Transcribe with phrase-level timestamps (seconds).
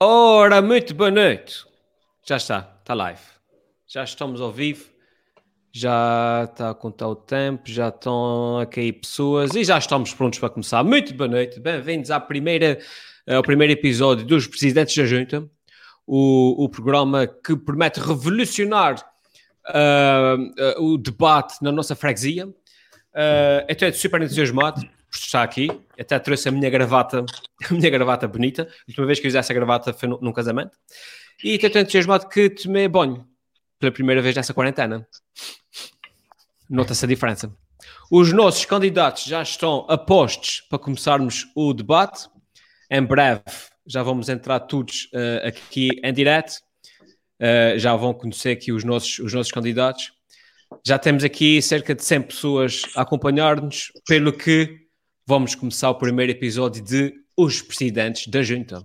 [0.00, 1.66] Ora, muito boa noite.
[2.24, 3.20] Já está, está live.
[3.84, 4.84] Já estamos ao vivo.
[5.72, 10.38] Já está a contar o tempo, já estão a cair pessoas e já estamos prontos
[10.38, 10.84] para começar.
[10.84, 12.78] Muito boa noite, bem-vindos à primeira,
[13.26, 15.50] ao primeiro episódio dos Presidentes da Junta,
[16.06, 19.04] o, o programa que promete revolucionar
[19.68, 22.46] uh, uh, o debate na nossa freguesia.
[22.46, 25.68] Uh, estou super entusiasmado por estar aqui.
[25.98, 27.24] Até trouxe a minha gravata,
[27.70, 28.62] a minha gravata bonita.
[28.62, 30.76] A última vez que usei essa gravata foi num, casamento.
[31.42, 33.26] E estou tão entusiasmado que tomei banho
[33.78, 35.06] pela primeira vez nessa quarentena.
[36.68, 37.52] Nota-se a diferença.
[38.10, 42.28] Os nossos candidatos já estão apostos para começarmos o debate.
[42.90, 43.42] Em breve
[43.88, 46.52] já vamos entrar todos uh, aqui em direto.
[47.40, 50.12] Uh, já vão conhecer aqui os nossos, os nossos candidatos.
[50.86, 54.87] Já temos aqui cerca de 100 pessoas a acompanhar-nos, pelo que
[55.28, 58.82] vamos começar o primeiro episódio de Os Presidentes da Junta.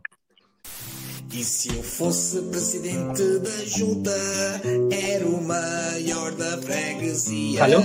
[1.33, 4.11] E se eu fosse presidente da junta,
[4.91, 7.63] era o maior da freguesia.
[7.63, 7.81] Alô?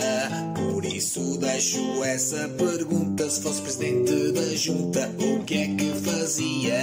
[0.57, 6.81] Por isso deixo essa pergunta: se fosse presidente da junta, o que é que fazia?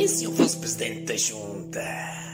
[0.00, 2.29] E se eu fosse presidente da junta?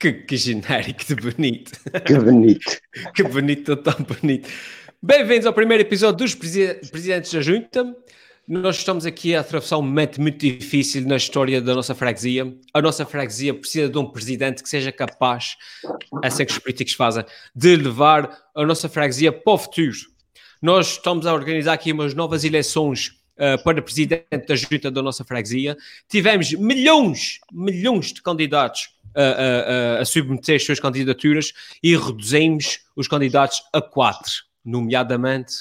[0.00, 1.72] Que, que genérico de bonito.
[2.06, 2.80] Que bonito.
[3.14, 4.48] que bonito, tão bonito.
[5.02, 7.94] Bem-vindos ao primeiro episódio dos Presidentes da Junta.
[8.48, 12.50] Nós estamos aqui a atravessar um momento muito difícil na história da nossa freguesia.
[12.72, 15.58] A nossa freguesia precisa de um presidente que seja capaz,
[16.24, 17.22] é assim que os políticos fazem,
[17.54, 19.98] de levar a nossa freguesia para o futuro.
[20.62, 25.24] Nós estamos a organizar aqui umas novas eleições uh, para presidente da junta da nossa
[25.24, 25.76] freguesia.
[26.08, 33.08] Tivemos milhões, milhões de candidatos a, a, a, submeter as suas candidaturas e reduzimos os
[33.08, 34.32] candidatos a quatro,
[34.64, 35.54] nomeadamente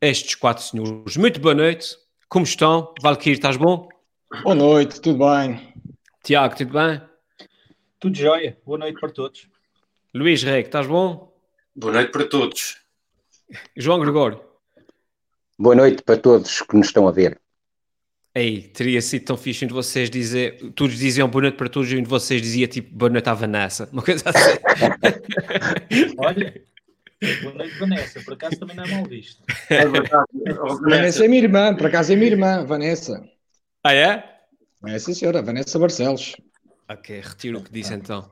[0.00, 1.16] estes quatro senhores.
[1.16, 1.96] Muito boa noite,
[2.28, 2.94] como estão?
[3.02, 3.88] Valkyrie, estás bom?
[4.42, 5.74] Boa noite, tudo bem?
[6.22, 7.02] Tiago, tudo bem?
[7.98, 9.48] Tudo jóia, boa noite para todos.
[10.14, 11.32] Luís Rei, estás bom?
[11.74, 12.78] Boa noite para todos.
[13.76, 14.40] João Gregório.
[15.58, 17.40] Boa noite para todos que nos estão a ver.
[18.32, 21.96] Ei, teria sido tão fixe de vocês dizer, todos diziam boa noite para todos e
[21.96, 24.58] um de vocês dizia tipo boa noite à Vanessa, uma coisa assim.
[26.16, 26.62] Olha,
[27.42, 29.42] boa noite Vanessa, por acaso também não é mal visto.
[29.68, 30.26] É verdade.
[30.80, 33.20] Vanessa é minha irmã, por acaso é minha irmã, Vanessa.
[33.82, 34.24] Ah é?
[34.86, 36.36] É sim senhora, Vanessa Barcelos.
[36.88, 38.30] Ok, retiro o que disse então.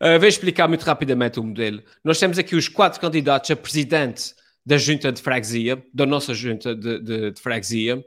[0.00, 1.82] uh, vou explicar muito rapidamente o modelo.
[2.04, 4.34] Nós temos aqui os quatro candidatos a presidente
[4.70, 8.04] da junta de freguesia, da nossa junta de, de, de, freguesia,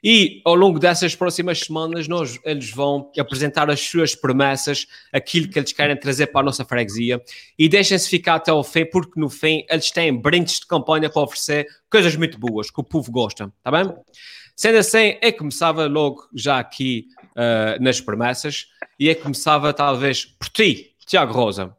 [0.00, 5.58] e ao longo dessas próximas semanas nós, eles vão apresentar as suas promessas, aquilo que
[5.58, 7.20] eles querem trazer para a nossa freguesia,
[7.58, 11.22] e deixem-se ficar até ao fim, porque no fim eles têm brindes de campanha para
[11.22, 13.92] oferecer coisas muito boas, que o povo gosta, tá bem?
[14.54, 18.66] Sendo assim, eu começava logo já aqui uh, nas promessas,
[19.00, 21.74] e eu começava talvez por ti, Tiago Rosa.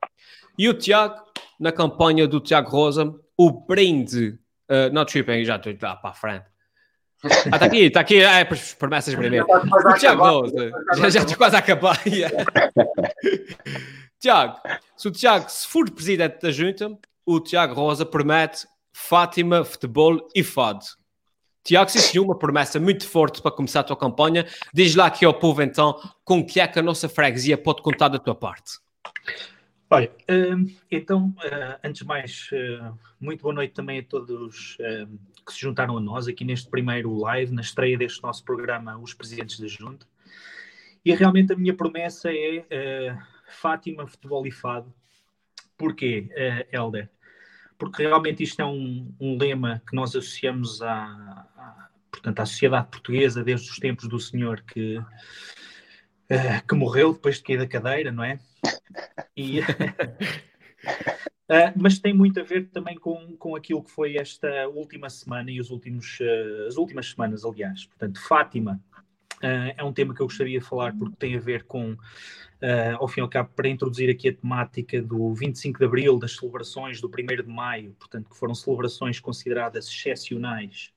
[0.59, 1.23] E o Tiago,
[1.57, 4.39] na campanha do Tiago Rosa, o brinde.
[4.69, 6.45] Uh, não, desculpem, já estou lá para a frente.
[7.23, 8.23] Ah, está aqui, está aqui.
[8.23, 9.45] Ah, é promessas primeiro.
[9.99, 11.99] Tiago Rosa, já, já estou quase a acabar.
[14.19, 14.59] Tiago,
[14.97, 20.41] se o Tiago, se for presidente da junta, o Tiago Rosa promete Fátima, futebol e
[20.43, 20.85] fado.
[21.63, 25.25] Tiago, se tinha uma promessa muito forte para começar a tua campanha, diz lá aqui
[25.25, 28.79] ao povo então com que é que a nossa freguesia pode contar da tua parte.
[29.87, 35.19] Olha, hum, então, uh, antes de mais, uh, muito boa noite também a todos hum,
[35.45, 39.13] que se juntaram a nós aqui neste primeiro live, na estreia deste nosso programa, Os
[39.13, 40.07] Presidentes da Junta.
[41.05, 43.15] E realmente a minha promessa é
[43.47, 44.91] Fátima, Futebol e Fado.
[45.77, 46.29] Porquê,
[46.71, 47.11] Helder?
[47.77, 52.87] Porque realmente isto é um, um lema que nós associamos à, à, portanto, à sociedade
[52.87, 54.99] portuguesa desde os tempos do senhor que,
[56.67, 58.39] que morreu depois de cair da cadeira, não é?
[59.35, 59.63] E, uh,
[61.75, 65.59] mas tem muito a ver também com, com aquilo que foi esta última semana e
[65.59, 67.85] os últimos, uh, as últimas semanas, aliás.
[67.85, 68.81] Portanto, Fátima
[69.43, 71.95] uh, é um tema que eu gostaria de falar porque tem a ver com,
[72.97, 76.35] ao fim e ao cabo, para introduzir aqui a temática do 25 de Abril, das
[76.35, 80.95] celebrações do 1 de Maio, portanto, que foram celebrações consideradas excepcionais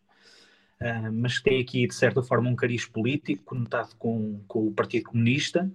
[0.81, 4.73] Uh, mas que tem aqui, de certa forma, um cariz político conectado com, com o
[4.73, 5.71] Partido Comunista,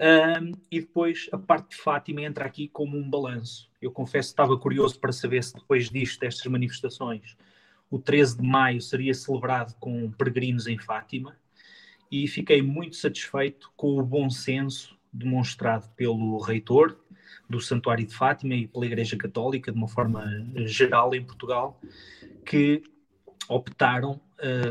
[0.00, 3.70] um, e depois a parte de Fátima entra aqui como um balanço.
[3.80, 7.36] Eu confesso que estava curioso para saber se depois disto, destas manifestações,
[7.90, 11.36] o 13 de maio seria celebrado com peregrinos em Fátima
[12.10, 16.96] e fiquei muito satisfeito com o bom senso demonstrado pelo reitor
[17.48, 20.24] do Santuário de Fátima e pela Igreja Católica, de uma forma
[20.66, 21.80] geral em Portugal,
[22.44, 22.82] que
[23.48, 24.20] optaram,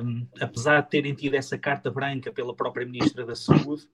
[0.03, 3.87] um, apesar de terem tido essa carta branca pela própria Ministra da Saúde,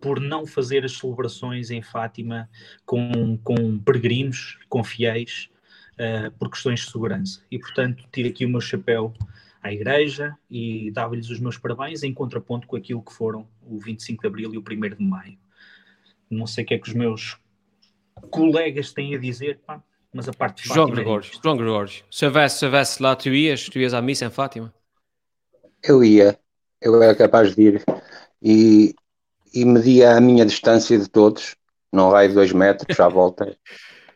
[0.00, 2.48] por não fazer as celebrações em Fátima
[2.84, 5.48] com, com peregrinos, com fiéis,
[5.94, 7.42] uh, por questões de segurança.
[7.50, 9.14] E, portanto, tiro aqui o meu chapéu
[9.62, 14.22] à Igreja e dava-lhes os meus parabéns em contraponto com aquilo que foram o 25
[14.22, 15.38] de Abril e o 1 de Maio.
[16.28, 17.38] Não sei o que é que os meus
[18.30, 19.82] colegas têm a dizer, pá,
[20.12, 20.92] mas a parte de João Fátima...
[20.92, 23.68] É Gregório, é João Gregório, se houvesse, se houvesse lá, tu ias?
[23.68, 24.74] Tu ias à missa em Fátima?
[25.82, 26.38] Eu ia,
[26.80, 27.84] eu era capaz de ir
[28.42, 28.94] e,
[29.54, 31.56] e media a minha distância de todos,
[31.92, 33.56] num raio de dois metros à volta,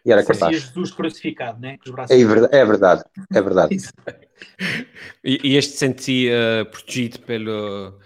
[0.04, 0.38] e era capaz.
[0.40, 1.78] Fazia Jesus crucificado, né?
[2.08, 2.20] É,
[2.58, 3.76] é, verdade, é verdade.
[5.24, 7.98] e, e este sentia uh, protegido pelo,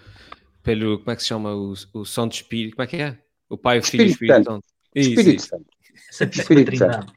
[0.63, 3.17] pelo, como é que se chama, o, o Santo Espírito, como é que é?
[3.49, 4.65] O Pai, o Filho e o Espírito Santo.
[4.95, 5.65] Espírito Santo.
[6.11, 7.13] Santíssima Trindade.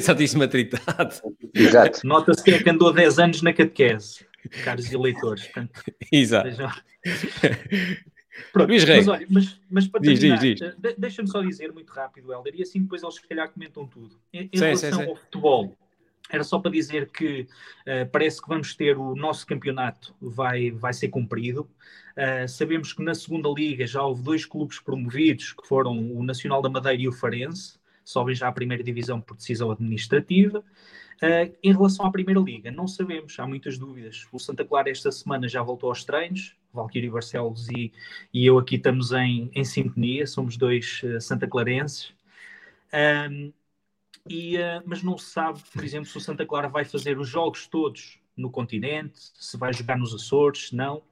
[0.00, 1.20] Santíssima Trindade.
[1.54, 2.00] Exato.
[2.04, 4.24] Nota-se que é que andou 10 anos na catequese,
[4.64, 5.44] caros eleitores.
[5.44, 6.48] Portanto, Exato.
[8.52, 8.98] Pronto, Luís Rei.
[8.98, 10.94] Mas, olha, mas, mas para diz, terminar, diz, diz.
[10.96, 14.18] deixa-me só dizer muito rápido, Helder, e assim depois eles se calhar comentam tudo.
[14.32, 15.10] Em, em sim, relação sim, sim.
[15.10, 15.76] ao futebol,
[16.30, 20.92] era só para dizer que uh, parece que vamos ter o nosso campeonato vai, vai
[20.92, 21.68] ser cumprido.
[22.16, 26.62] Uh, sabemos que na segunda liga já houve dois clubes promovidos, que foram o Nacional
[26.62, 30.60] da Madeira e o Farense, sobem já à primeira divisão por decisão administrativa.
[31.22, 34.26] Uh, em relação à primeira liga, não sabemos, há muitas dúvidas.
[34.32, 37.92] O Santa Clara esta semana já voltou aos treinos, Valquírio Barcelos e,
[38.32, 42.12] e eu aqui estamos em, em sintonia, somos dois uh, santa clarenses.
[42.92, 43.52] Um,
[44.28, 47.28] e, uh, mas não se sabe, por exemplo, se o Santa Clara vai fazer os
[47.28, 51.02] jogos todos no continente, se vai jogar nos Açores, se não.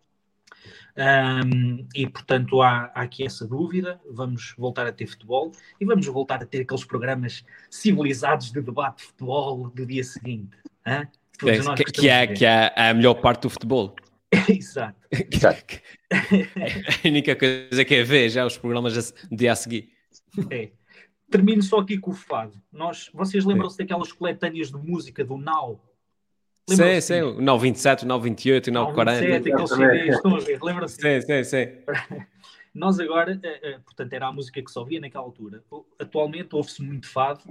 [0.96, 4.00] Um, e portanto há, há, aqui essa dúvida.
[4.10, 8.98] Vamos voltar a ter futebol e vamos voltar a ter aqueles programas civilizados de debate
[8.98, 10.56] de futebol do dia seguinte.
[10.84, 11.06] É,
[11.38, 13.94] que, que, é, que é a melhor parte do futebol.
[14.48, 15.00] Exato.
[15.10, 15.80] Exato.
[17.04, 19.92] a única coisa que é ver já os programas do dia a seguir.
[20.50, 20.70] É.
[21.30, 22.60] Termino só aqui com o fado.
[22.72, 25.80] Nós, vocês lembram-se daquelas coletâneas de música do Now?
[26.68, 29.20] Sim, sim, o 927, o 928, o 940.
[29.20, 30.96] 927, aqueles CDs, estão a ver, lembram-se?
[31.00, 32.26] Sim, sim, sim.
[32.74, 35.64] Nós agora, eh, eh, portanto, era a música que se ouvia naquela altura.
[35.98, 37.42] Atualmente ouve-se muito fado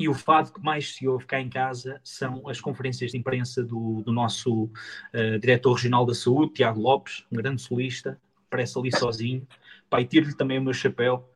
[0.00, 3.62] e o fado que mais se ouve cá em casa são as conferências de imprensa
[3.62, 8.18] do, do nosso uh, diretor regional da saúde, Tiago Lopes, um grande solista,
[8.48, 9.46] parece ali sozinho.
[9.90, 11.30] Pai, tiro-lhe também o meu chapéu,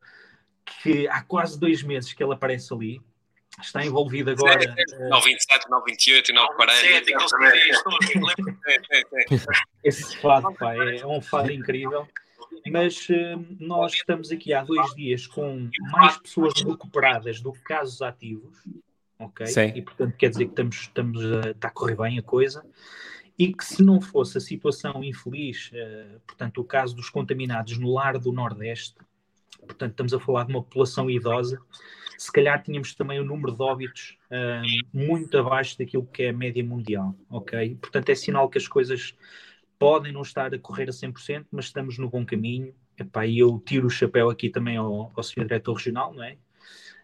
[0.65, 3.03] que há quase dois meses que ele aparece ali,
[3.61, 4.63] está envolvido agora.
[4.63, 5.09] Sim, sim.
[5.11, 7.13] 927, 928 e 940.
[9.85, 12.09] Esse fado, pá, é um fado incrível.
[12.71, 18.01] Mas uh, nós estamos aqui há dois dias com mais pessoas recuperadas do que casos
[18.03, 18.57] ativos,
[19.19, 19.47] ok?
[19.47, 19.73] Sim.
[19.75, 22.65] E portanto quer dizer que estamos, estamos a, está a correr bem a coisa.
[23.37, 27.93] E que se não fosse a situação infeliz, uh, portanto, o caso dos contaminados no
[27.93, 28.95] lar do Nordeste,
[29.59, 31.61] portanto, estamos a falar de uma população idosa,
[32.17, 34.17] se calhar tínhamos também o número de óbitos
[34.93, 37.77] muito abaixo daquilo que é a média mundial, ok?
[37.81, 39.17] Portanto, é sinal que as coisas
[39.85, 42.75] podem não estar a correr a 100%, mas estamos no bom caminho.
[42.99, 45.43] Epá, e eu tiro o chapéu aqui também ao, ao Sr.
[45.45, 46.39] Diretor Regional, não é?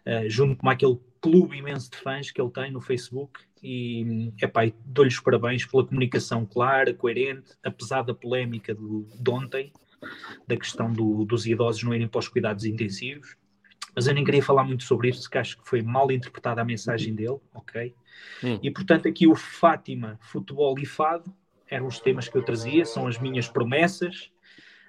[0.03, 4.61] Uh, junto com aquele clube imenso de fãs que ele tem no Facebook e epá,
[4.83, 9.71] dou-lhe os parabéns pela comunicação clara, coerente, apesar da polémica do, de ontem,
[10.47, 13.35] da questão do, dos idosos não irem para os cuidados intensivos.
[13.95, 16.65] Mas eu nem queria falar muito sobre isso, porque acho que foi mal interpretada a
[16.65, 17.93] mensagem dele, ok?
[18.43, 18.57] Hum.
[18.63, 21.31] E portanto, aqui o Fátima, futebol e fado
[21.71, 24.29] eram os temas que eu trazia, são as minhas promessas.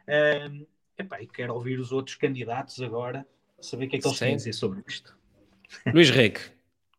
[0.08, 0.66] Um,
[0.98, 3.26] epá, e quero ouvir os outros candidatos agora,
[3.60, 4.24] saber o que é que eles Sim.
[4.24, 5.16] têm a dizer sobre isto.
[5.94, 6.40] Luís Reque,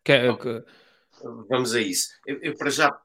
[0.03, 0.63] que, que...
[1.49, 2.13] vamos a isso.
[2.25, 2.97] Eu, eu, para já,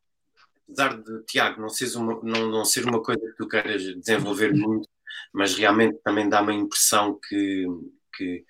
[0.69, 4.55] apesar de Tiago não ser, uma, não, não ser uma coisa que tu queiras desenvolver
[4.55, 4.89] muito,
[5.33, 7.67] mas realmente também dá uma impressão que,
[8.17, 8.45] que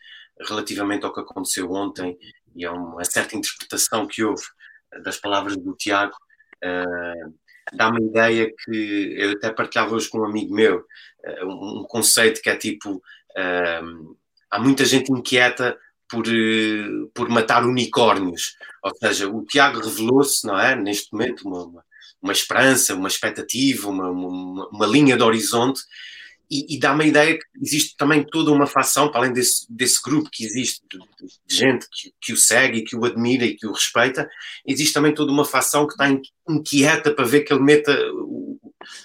[0.47, 2.18] relativamente ao que aconteceu ontem
[2.54, 4.44] e a uma certa interpretação que houve
[5.02, 6.14] das palavras do Tiago,
[6.62, 7.35] uh,
[7.72, 10.84] dá uma ideia que eu até partilhava hoje com um amigo meu,
[11.42, 14.16] uh, um, conceito que é tipo: uh,
[14.50, 15.76] há muita gente inquieta
[16.08, 18.56] por, uh, por matar unicórnios.
[18.82, 20.75] Ou seja, o Tiago revelou-se, não é?
[20.75, 21.84] Neste momento, uma, uma,
[22.22, 25.80] uma esperança, uma expectativa, uma, uma, uma linha de horizonte.
[26.50, 30.02] E, e dá-me a ideia que existe também toda uma facção, para além desse, desse
[30.02, 30.99] grupo que existe, de,
[31.47, 34.28] de gente que, que, o segue, que o admira e que o respeita,
[34.67, 36.09] existe também toda uma facção que está
[36.49, 38.59] inquieta para ver que ele meta o,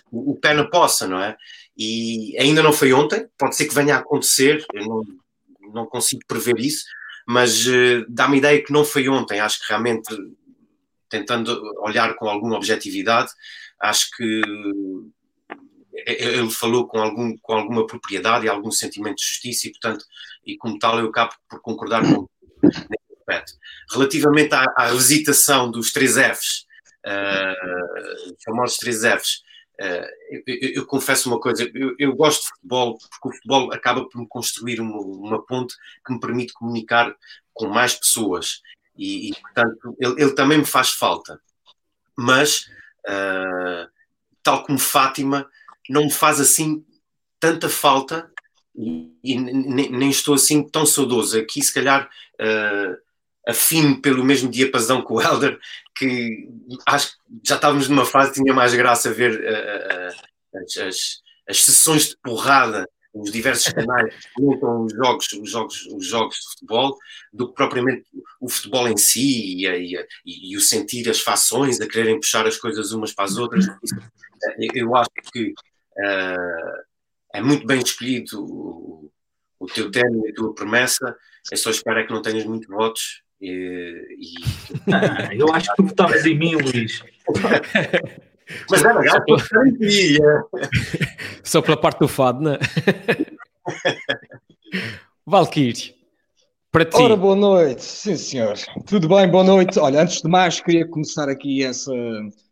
[0.09, 1.35] o, o pé na poça, não é?
[1.77, 5.03] E ainda não foi ontem, pode ser que venha a acontecer, eu não,
[5.73, 6.85] não consigo prever isso,
[7.27, 10.15] mas uh, dá-me a ideia que não foi ontem, acho que realmente
[11.09, 13.31] tentando olhar com alguma objetividade,
[13.79, 14.41] acho que
[15.93, 20.05] ele falou com, algum, com alguma propriedade e algum sentimento de justiça e, portanto,
[20.45, 22.27] e como tal eu acabo por concordar com.
[23.91, 26.65] Relativamente à, à, visitação dos três Fs,
[27.05, 29.41] uh, famosos três Fs,
[29.79, 30.07] uh,
[30.45, 34.19] eu, eu, confesso uma coisa, eu, eu, gosto de futebol porque o futebol acaba por
[34.19, 37.15] me construir uma, uma ponte que me permite comunicar
[37.53, 38.61] com mais pessoas
[38.97, 41.39] e, e portanto, ele, ele, também me faz falta.
[42.15, 42.67] Mas,
[43.07, 43.89] uh,
[44.41, 45.49] tal como Fátima,
[45.89, 46.83] não me faz assim
[47.39, 48.31] tanta falta
[48.75, 51.37] e, e nem, nem, estou assim tão saudoso.
[51.37, 52.09] Aqui, se calhar,
[52.39, 52.97] uh,
[53.47, 55.59] afino pelo mesmo diapasão que o Helder,
[55.95, 56.49] que
[56.87, 61.21] acho que já estávamos numa fase que tinha mais graça ver uh, uh, as, as,
[61.47, 66.35] as, sessões de porrada os diversos canais que comentam os jogos, os, jogos, os jogos
[66.35, 66.97] de futebol
[67.31, 68.05] do que propriamente
[68.41, 72.57] o futebol em si e, e, e, o sentir as fações, a quererem puxar as
[72.57, 73.67] coisas umas para as outras.
[74.73, 75.53] Eu acho que
[77.33, 79.11] é muito bem escolhido o,
[79.59, 81.15] o teu término e a tua promessa.
[81.51, 84.33] É só espero é que não tenhas muitos votos e, e...
[84.93, 87.03] Ah, eu acho que tu votavas em mim, Luís.
[88.69, 89.23] Mas é legal,
[91.43, 92.59] Só pela parte do fado, não é?
[95.25, 95.95] Valkyrie,
[96.71, 96.97] para ti.
[96.97, 97.83] Ora, boa noite.
[97.83, 98.55] Sim, senhor.
[98.85, 99.79] Tudo bem, boa noite.
[99.79, 101.93] Olha, antes de mais, queria começar aqui essa,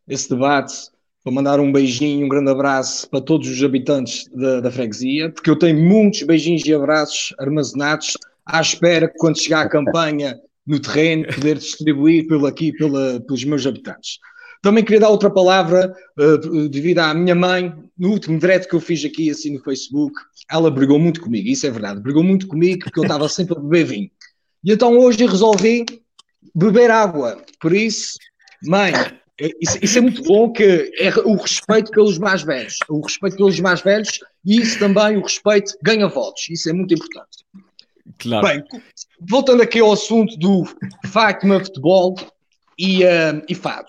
[0.07, 0.90] esse debate
[1.23, 5.49] para mandar um beijinho, um grande abraço para todos os habitantes da, da freguesia, porque
[5.49, 10.79] eu tenho muitos beijinhos e abraços armazenados à espera que quando chegar a campanha no
[10.79, 14.19] terreno, poder distribuir pelo aqui pela, pelos meus habitantes.
[14.61, 18.79] Também queria dar outra palavra, uh, devido à minha mãe, no último direto que eu
[18.79, 20.13] fiz aqui assim no Facebook,
[20.49, 23.59] ela brigou muito comigo, isso é verdade, brigou muito comigo porque eu estava sempre a
[23.59, 24.11] beber vinho.
[24.63, 25.85] E então hoje resolvi
[26.53, 28.17] beber água, por isso,
[28.63, 28.93] mãe,
[29.59, 33.59] isso, isso, é muito bom que é o respeito pelos mais velhos, o respeito pelos
[33.59, 37.45] mais velhos e isso também, o respeito ganha votos, isso é muito importante.
[38.19, 38.47] Claro.
[38.47, 38.63] Bem,
[39.19, 40.63] voltando aqui ao assunto do
[41.05, 42.15] Fátima Futebol
[42.77, 43.87] e, uh, e Fado.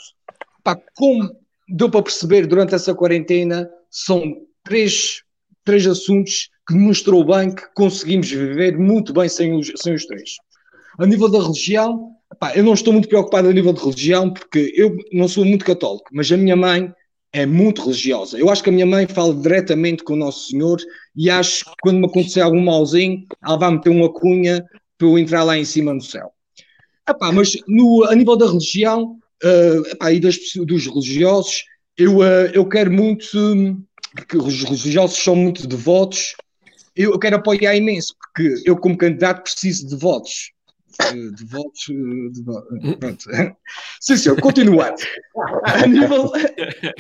[0.63, 1.35] Pá, como
[1.69, 4.23] deu para perceber durante essa quarentena, são
[4.63, 5.23] três,
[5.65, 10.37] três assuntos que demonstrou bem que conseguimos viver muito bem sem os, sem os três.
[10.99, 12.15] A nível da religião,
[12.55, 16.09] eu não estou muito preocupado a nível de religião, porque eu não sou muito católico,
[16.13, 16.93] mas a minha mãe
[17.33, 18.39] é muito religiosa.
[18.39, 20.81] Eu acho que a minha mãe fala diretamente com o Nosso Senhor
[21.17, 24.65] e acho que quando me acontecer algum malzinho, ela vai meter uma cunha
[24.99, 26.31] para eu entrar lá em cima no céu.
[27.09, 31.65] Epá, mas no, a nível da religião uh, epá, e das, dos religiosos,
[31.97, 33.77] eu, uh, eu quero muito,
[34.15, 36.35] porque os religiosos são muito devotos,
[36.95, 40.53] eu quero apoiar imenso, porque eu como candidato preciso de votos
[41.35, 41.85] de votos.
[41.87, 42.97] De votos.
[42.99, 43.25] Pronto.
[44.01, 44.97] Sim, senhor, continuando.
[45.65, 46.31] A nível.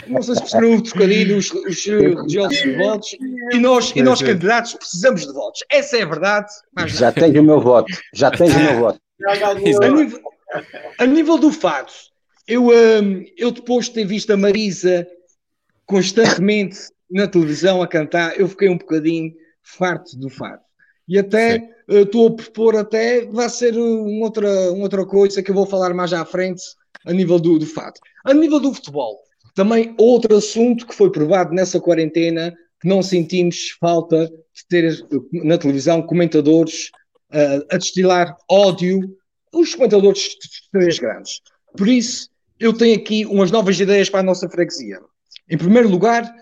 [0.09, 3.17] Não sei se perceberam um bocadinho os, os religiosos de votos
[3.53, 5.63] e nós, e nós candidatos precisamos de votos.
[5.71, 6.53] Essa é a verdade.
[6.87, 7.93] Já tens o meu voto.
[8.15, 9.01] Já tens o meu voto.
[9.25, 10.21] A nível,
[10.99, 11.93] a nível do fado,
[12.47, 15.07] eu, um, eu depois de ter visto a Marisa
[15.87, 16.79] constantemente
[17.11, 19.33] na televisão a cantar, eu fiquei um bocadinho
[19.63, 20.63] farto do fado.
[21.07, 21.69] E até
[22.01, 25.93] estou a propor até vai ser uma outra, uma outra coisa que eu vou falar
[25.95, 26.63] mais à frente
[27.05, 28.01] a nível do, do fato.
[28.25, 29.19] A nível do futebol,
[29.55, 35.59] também outro assunto que foi provado nessa quarentena, que não sentimos falta de ter na
[35.59, 36.91] televisão comentadores
[37.33, 39.01] uh, a destilar ódio,
[39.53, 40.37] os comentadores
[40.71, 41.41] três grandes.
[41.77, 45.01] Por isso, eu tenho aqui umas novas ideias para a nossa freguesia.
[45.51, 46.33] Em primeiro lugar,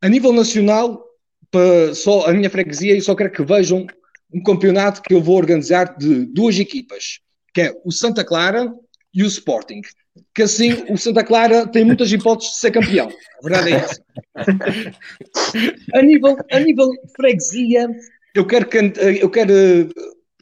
[0.00, 1.04] a nível nacional,
[1.94, 3.86] só a minha freguesia, eu só quero que vejam
[4.32, 7.20] um campeonato que eu vou organizar de duas equipas,
[7.54, 8.72] que é o Santa Clara
[9.14, 9.80] e o Sporting.
[10.34, 13.08] Que assim o Santa Clara tem muitas hipóteses de ser campeão.
[13.08, 14.02] A verdade é essa.
[15.94, 17.88] a, nível, a nível de freguesia,
[18.36, 18.68] eu quero,
[19.18, 19.52] eu quero,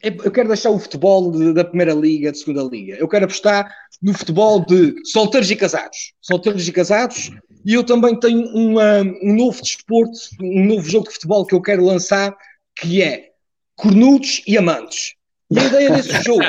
[0.03, 2.97] eu quero deixar o futebol da Primeira Liga, de Segunda Liga.
[2.97, 6.13] Eu quero apostar no futebol de solteiros e casados.
[6.21, 7.31] Solteiros e casados.
[7.65, 11.61] E eu também tenho uma, um novo desporto, um novo jogo de futebol que eu
[11.61, 12.35] quero lançar,
[12.75, 13.29] que é
[13.75, 15.13] cornudos e amantes.
[15.51, 16.43] E a ideia desse jogo.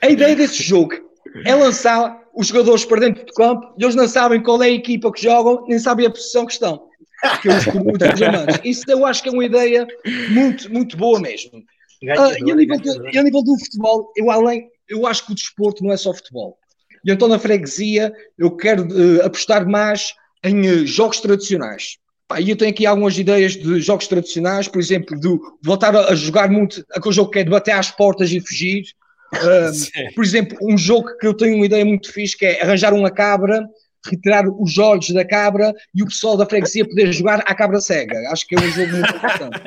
[0.00, 0.94] a ideia desse jogo
[1.44, 4.70] é lançar os jogadores para dentro do campo e eles não sabem qual é a
[4.70, 6.88] equipa que jogam, nem sabem a posição que estão.
[7.42, 8.60] Que é os cornudos e os amantes.
[8.64, 9.86] Isso eu acho que é uma ideia
[10.30, 11.58] muito, muito boa mesmo.
[11.58, 15.32] Uh, e, a nível do, e a nível do futebol, eu, além, eu acho que
[15.32, 16.58] o desporto não é só futebol.
[17.04, 21.98] E então na freguesia eu quero uh, apostar mais em uh, jogos tradicionais.
[22.30, 25.28] Pá, e eu tenho aqui algumas ideias de jogos tradicionais, por exemplo, de
[25.64, 28.84] voltar a, jogar muito aquele jogo que é de bater às portas e fugir,
[29.74, 30.14] Sim.
[30.14, 33.10] por exemplo, um jogo que eu tenho uma ideia muito fixe que é arranjar uma
[33.10, 33.66] cabra,
[34.08, 38.16] retirar os olhos da cabra e o pessoal da freguesia poder jogar à cabra cega.
[38.30, 39.60] Acho que é um jogo muito importante.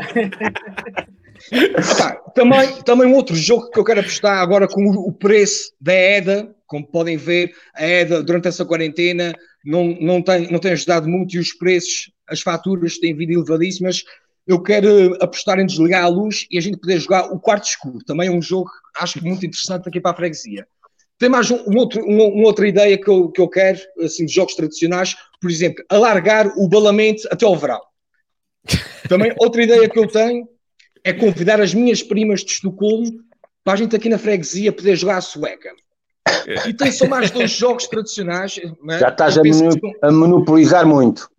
[1.52, 5.74] Epá, também, também um outro jogo que eu quero apostar agora com o, o preço
[5.82, 9.34] da EDA, como podem ver, a EDA durante essa quarentena
[9.66, 14.04] não, não, tem, não tem ajudado muito e os preços, as faturas têm vindo elevadíssimas.
[14.46, 18.00] Eu quero apostar em desligar a luz e a gente poder jogar o quarto escuro.
[18.06, 20.68] Também é um jogo, acho que muito interessante aqui para a freguesia.
[21.18, 24.26] Tem mais um, um outro, um- uma outra ideia que eu, que eu quero, assim,
[24.26, 27.80] de jogos tradicionais, por exemplo, alargar o balamento até ao verão.
[29.08, 30.48] Também outra ideia que eu tenho
[31.04, 33.20] é convidar as minhas primas de Estocolmo
[33.64, 35.70] para a gente aqui na freguesia poder jogar a sueca.
[36.68, 38.60] E tem só mais dois jogos tradicionais.
[38.90, 39.00] é?
[39.00, 41.30] Já estás a, que- a monopolizar muito.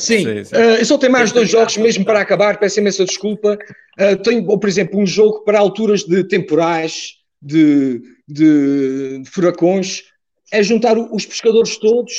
[0.00, 0.56] Sim, Sim, sim.
[0.56, 3.58] eh, eu só tenho mais dois jogos mesmo para acabar, peço imensa desculpa.
[3.98, 10.04] Eh, tenho, por exemplo, um jogo para alturas de temporais, de, de furacões,
[10.52, 12.12] é juntar os pescadores todos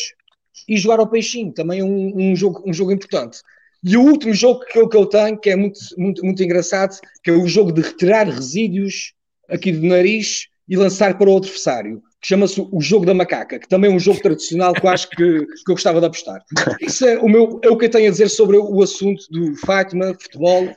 [0.67, 3.39] e jogar ao peixinho, também é um, um jogo, um jogo importante.
[3.83, 6.97] E o último jogo que eu, que eu tenho, que é muito, muito, muito engraçado,
[7.23, 9.13] que é o jogo de retirar resíduos
[9.49, 13.67] aqui do nariz e lançar para o adversário, que chama-se o jogo da macaca, que
[13.67, 16.43] também é um jogo tradicional que eu acho que, que eu gostava de apostar.
[16.79, 19.55] Isso é o, meu, é o que eu tenho a dizer sobre o assunto do
[19.55, 20.69] Fátima, futebol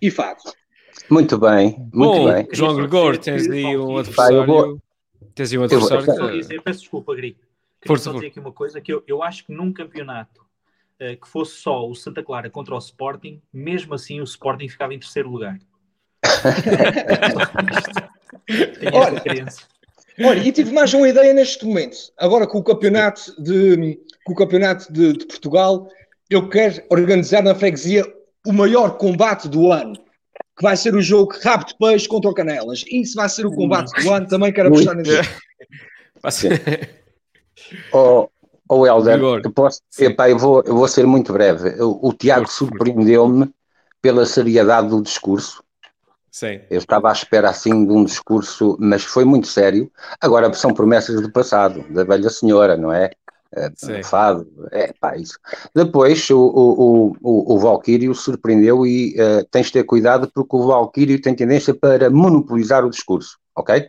[0.00, 0.38] e fado.
[1.10, 2.46] Muito bem, muito Bom, bem.
[2.52, 4.80] João Gregor, tens aí um eu vou- adversário.
[5.34, 6.14] Tens aí um Eu vou- adversário.
[6.14, 7.36] Só que- dizer, peço desculpa, Gri.
[7.82, 10.40] Queria só dizer aqui uma coisa, que eu, eu acho que num campeonato
[11.00, 14.94] eh, que fosse só o Santa Clara contra o Sporting, mesmo assim o Sporting ficava
[14.94, 15.58] em terceiro lugar.
[18.46, 19.22] Tenho Olha.
[20.20, 21.96] Olha, e tive mais uma ideia neste momento.
[22.18, 25.88] Agora com o campeonato de, com o campeonato de, de Portugal,
[26.30, 28.04] eu quero organizar na freguesia
[28.46, 29.94] o maior combate do ano,
[30.56, 32.84] que vai ser o jogo Rabo de Peixe contra o Canelas.
[32.88, 35.28] Isso vai ser o combate do ano, também quero apostar nesse jogo.
[36.22, 36.48] Passa-
[37.92, 38.28] Oh,
[38.68, 41.70] oh Helder, eu, posso, epá, eu, vou, eu vou ser muito breve.
[41.82, 43.50] O, o Tiago surpreendeu-me
[44.02, 45.63] pela seriedade do discurso.
[46.34, 46.62] Sim.
[46.68, 49.88] Eu estava à espera assim de um discurso, mas foi muito sério.
[50.20, 53.12] Agora são promessas do passado, da velha senhora, não é?
[53.54, 54.02] Eh, Sim.
[54.02, 55.38] Fado, é pá, isso.
[55.72, 60.56] Depois o, o, o, o, o Valquírio surpreendeu e eh, tens de ter cuidado porque
[60.56, 63.88] o Valquírio tem tendência para monopolizar o discurso, ok?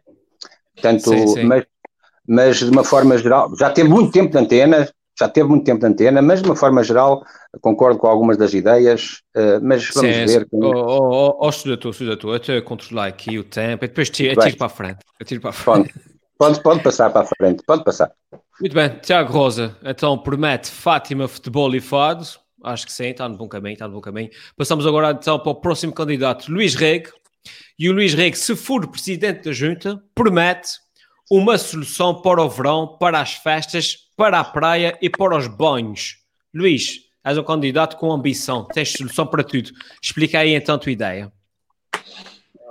[0.76, 1.44] Portanto, Sim, sim.
[1.46, 1.66] Mas,
[2.28, 5.80] mas de uma forma geral, já teve muito tempo de antena, já teve muito tempo
[5.80, 7.24] de antena, mas de uma forma geral
[7.62, 10.42] concordo com algumas das ideias, eh, mas vamos Sim, ver.
[10.42, 10.46] sim.
[10.50, 12.30] quem- Oh, oh, oh, oh, estuda tu, estuda tu.
[12.30, 15.00] Eu estou a controlar aqui o tempo e depois tiro, tiro para a frente.
[15.42, 15.64] Para a frente.
[15.94, 15.94] Pode,
[16.38, 18.12] pode, pode passar para a frente, pode passar.
[18.60, 22.26] Muito bem, Tiago Rosa, então promete Fátima, futebol e fado.
[22.64, 24.30] Acho que sim, está no bom caminho, está no bom caminho.
[24.58, 27.10] Passamos agora então para o próximo candidato, Luís Reg.
[27.78, 30.70] E o Luís Reg, se for presidente da junta, promete
[31.30, 36.24] uma solução para o verão, para as festas, para a praia e para os banhos.
[36.54, 39.72] Luís, és um candidato com ambição, tens solução para tudo.
[40.02, 41.32] Explica aí então a tua ideia.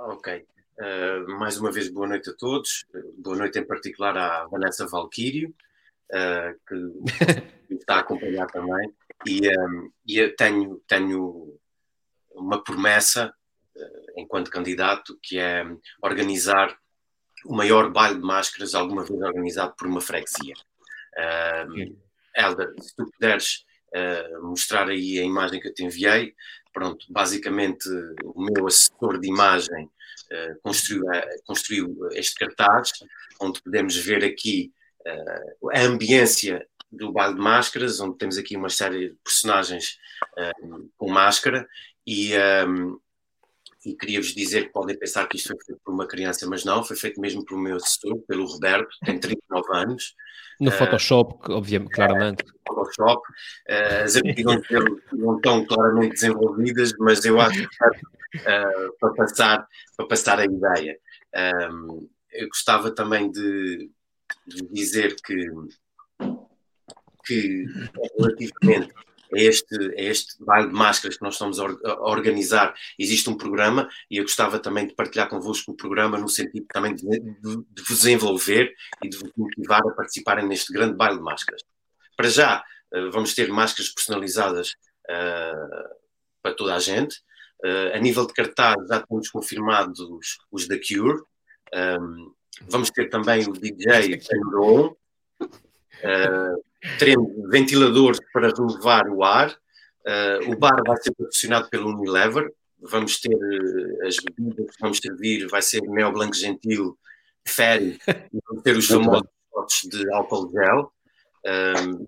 [0.07, 0.45] Ok.
[0.77, 2.85] Uh, mais uma vez, boa noite a todos.
[3.17, 5.53] Boa noite em particular à Vanessa Valquírio,
[6.11, 8.93] uh, que está a acompanhar também.
[9.25, 11.57] E, um, e eu tenho, tenho
[12.33, 13.33] uma promessa,
[13.75, 15.65] uh, enquanto candidato, que é
[16.01, 16.77] organizar
[17.45, 20.55] o maior baile de máscaras alguma vez organizado por uma freguesia.
[21.17, 21.95] Uh,
[22.35, 26.33] Helder, se tu puderes uh, mostrar aí a imagem que eu te enviei,
[26.73, 27.87] pronto, basicamente
[28.23, 31.03] o meu assessor de imagem uh, construiu,
[31.45, 32.91] construiu, este cartaz,
[33.39, 34.73] onde podemos ver aqui
[35.07, 39.97] uh, a ambiência do baile de máscaras, onde temos aqui uma série de personagens
[40.63, 41.67] um, com máscara
[42.05, 42.33] e,
[42.67, 42.99] um,
[43.85, 46.83] e queria-vos dizer que podem pensar que isto foi feito por uma criança, mas não,
[46.83, 50.15] foi feito mesmo pelo meu assessor, pelo Roberto, tem 39 anos.
[50.59, 52.43] No Photoshop, obviamente, claramente.
[52.67, 53.21] Photoshop.
[53.69, 59.67] Uh, as aptidões dele não estão claramente desenvolvidas, mas eu acho que uh, para, passar,
[59.95, 60.97] para passar a ideia.
[61.71, 63.91] Um, eu gostava também de,
[64.47, 65.47] de dizer que,
[67.25, 67.65] que
[68.17, 68.93] relativamente
[69.35, 71.65] a este, a este baile de máscaras que nós estamos a,
[72.01, 76.65] organizar, existe um programa e eu gostava também de partilhar convosco o programa no sentido
[76.71, 81.23] também de, de, vos envolver e de vos motivar a participarem neste grande baile de
[81.23, 81.61] máscaras.
[82.15, 82.63] Para já,
[83.11, 84.71] vamos ter máscaras personalizadas
[85.09, 85.95] uh,
[86.41, 87.17] para toda a gente.
[87.63, 91.21] Uh, a nível de cartaz, já temos confirmados os, os da Cure.
[91.73, 92.33] Um,
[92.69, 94.95] vamos ter também o DJ Andron.
[95.41, 96.64] Uh,
[96.99, 99.51] teremos ventiladores para renovar o ar.
[100.05, 102.51] Uh, o bar vai ser patrocinado pelo Unilever.
[102.79, 106.97] Vamos ter uh, as bebidas que vamos servir, vai ser Mel Blanco Gentil
[107.47, 107.99] ferry,
[108.47, 110.91] vamos ter os famosos potes de álcool gel.
[111.45, 112.05] Um,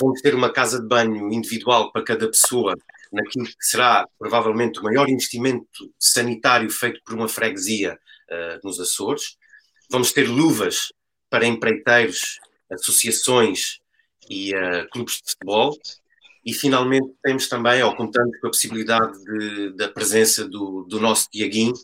[0.00, 2.76] vamos ter uma casa de banho individual para cada pessoa,
[3.12, 7.98] naquilo que será provavelmente o maior investimento sanitário feito por uma freguesia
[8.30, 9.36] uh, nos Açores.
[9.90, 10.92] Vamos ter luvas
[11.28, 12.38] para empreiteiros,
[12.70, 13.79] associações
[14.30, 15.76] e uh, clubes de futebol.
[16.46, 21.28] E finalmente temos também, ou contamos com a possibilidade de, da presença do, do nosso
[21.28, 21.74] Tiaguinho,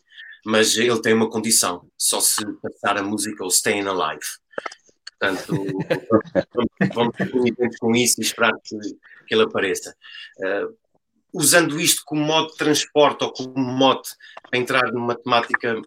[0.46, 4.24] mas ele tem uma condição, só se passar a música ou Staying Alive.
[5.18, 5.52] Portanto,
[6.94, 8.78] vamos ter com isso e esperar que,
[9.26, 9.94] que ele apareça.
[10.38, 10.74] Uh,
[11.34, 14.10] usando isto como modo de transporte ou como mote
[14.48, 15.82] para entrar numa temática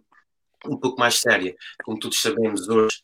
[0.65, 3.01] um pouco mais séria, como todos sabemos, hoje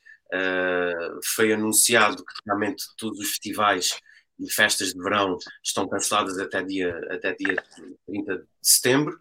[1.36, 4.00] foi anunciado que realmente todos os festivais
[4.40, 7.56] e festas de verão estão canceladas até dia, até dia
[8.06, 9.20] 30 de setembro.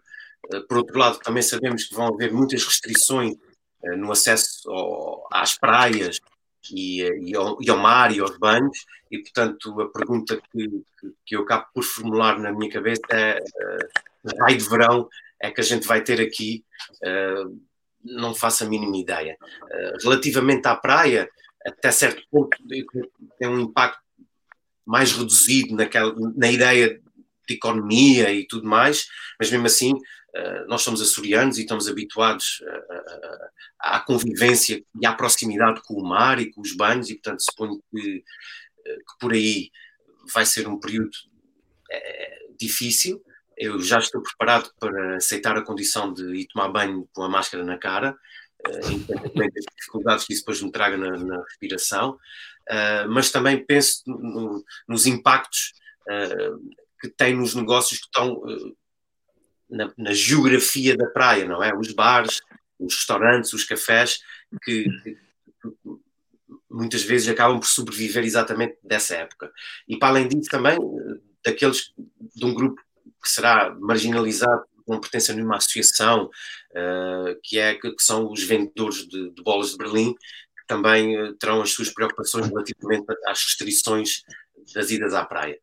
[0.53, 3.33] Uh, por outro lado, também sabemos que vão haver muitas restrições
[3.83, 6.19] uh, no acesso ao, às praias
[6.71, 10.83] e, e, ao, e, ao, mar e aos banhos, e portanto a pergunta que,
[11.25, 13.39] que, eu acabo por formular na minha cabeça é
[14.39, 15.07] raio de verão
[15.39, 16.63] é que a gente vai ter aqui,
[17.03, 17.61] uh,
[18.05, 19.37] não faço a mínima ideia.
[19.41, 21.29] Uh, relativamente à praia,
[21.65, 22.57] até certo ponto
[23.39, 23.99] tem um impacto
[24.85, 27.01] mais reduzido naquela, na ideia
[27.47, 29.07] de economia e tudo mais,
[29.39, 35.13] mas mesmo assim uh, nós somos açorianos e estamos habituados uh, à convivência e à
[35.13, 38.23] proximidade com o mar e com os banhos e portanto suponho que,
[38.83, 39.71] que por aí
[40.33, 41.11] vai ser um período
[42.59, 43.23] difícil.
[43.57, 47.63] Eu já estou preparado para aceitar a condição de ir tomar banho com a máscara
[47.63, 48.17] na cara,
[48.91, 52.17] independentemente das dificuldades que isso depois me traga na, na respiração.
[52.69, 55.73] Uh, mas também penso no, nos impactos
[56.09, 58.77] uh, que tem nos negócios que estão uh,
[59.69, 61.75] na, na, geografia da praia, não é?
[61.75, 62.41] Os bares,
[62.79, 64.19] os restaurantes, os cafés,
[64.63, 65.17] que, que,
[66.69, 69.51] muitas vezes acabam por sobreviver exatamente dessa época.
[69.87, 70.77] E para além disso, também
[71.45, 71.93] daqueles
[72.35, 72.81] de um grupo
[73.25, 76.29] que será marginalizado, não pertence a nenhuma associação,
[77.43, 80.13] que, é, que, são os vendedores de, de bolas de Berlim,
[80.67, 84.23] também eh, terão as suas preocupações relativamente às restrições
[84.73, 85.59] das idas à praia.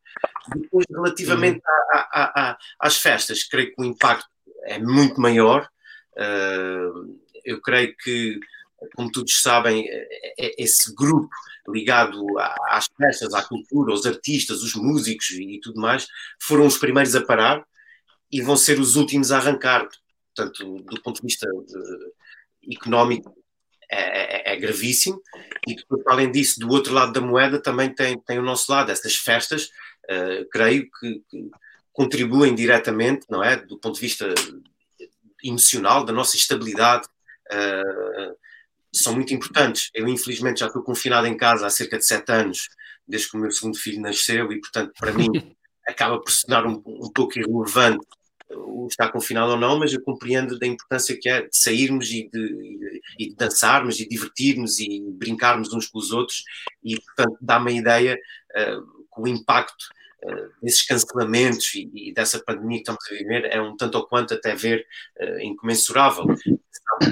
[0.55, 4.27] Depois, relativamente a, a, a, às festas, creio que o impacto
[4.63, 5.67] é muito maior.
[6.13, 8.39] Uh, eu creio que,
[8.95, 11.29] como todos sabem, é, é esse grupo
[11.67, 12.21] ligado
[12.69, 16.07] às festas, à cultura, aos artistas, os músicos e tudo mais,
[16.41, 17.65] foram os primeiros a parar
[18.31, 19.87] e vão ser os últimos a arrancar.
[20.35, 23.35] Portanto, do ponto de vista uh, económico,
[23.89, 25.21] é, é, é, gravíssimo.
[25.67, 28.91] E depois, além disso, do outro lado da moeda também tem, tem o nosso lado.
[28.91, 29.69] Essas festas,
[30.05, 31.51] uh, creio que, que,
[31.91, 33.55] contribuem diretamente, não é?
[33.55, 34.33] Do ponto de vista
[35.43, 37.07] emocional, da nossa estabilidade,
[37.51, 38.35] uh,
[38.93, 39.89] são muito importantes.
[39.93, 42.69] Eu, infelizmente, já estou confinado em casa há cerca de sete anos,
[43.07, 45.27] desde que o meu segundo filho nasceu, e, portanto, para mim,
[45.87, 48.05] acaba por se tornar um, um pouco irrelevante
[48.55, 52.29] o estar confinado ou não, mas eu compreendo da importância que é de sairmos e
[52.31, 56.43] de, e de dançarmos e divertirmos e brincarmos uns com os outros
[56.83, 58.19] e, portanto, dá-me a ideia
[58.51, 59.85] uh, que o impacto
[60.23, 64.05] uh, desses cancelamentos e, e, dessa pandemia que estamos a viver é um tanto ou
[64.05, 64.85] quanto até ver
[65.19, 66.25] uh, incomensurável.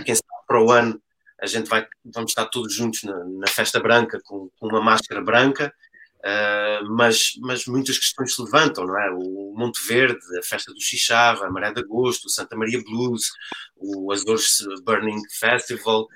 [0.05, 1.01] Quem sabe para o ano
[1.41, 5.21] a gente vai, vamos estar todos juntos na, na festa branca com, com uma máscara
[5.21, 5.73] branca
[6.21, 9.09] Uh, mas, mas muitas questões se levantam, não é?
[9.11, 13.31] O Monte Verde, a Festa do Xixava, a Maré de Agosto, o Santa Maria Blues,
[13.75, 16.07] o Azores Burning Festival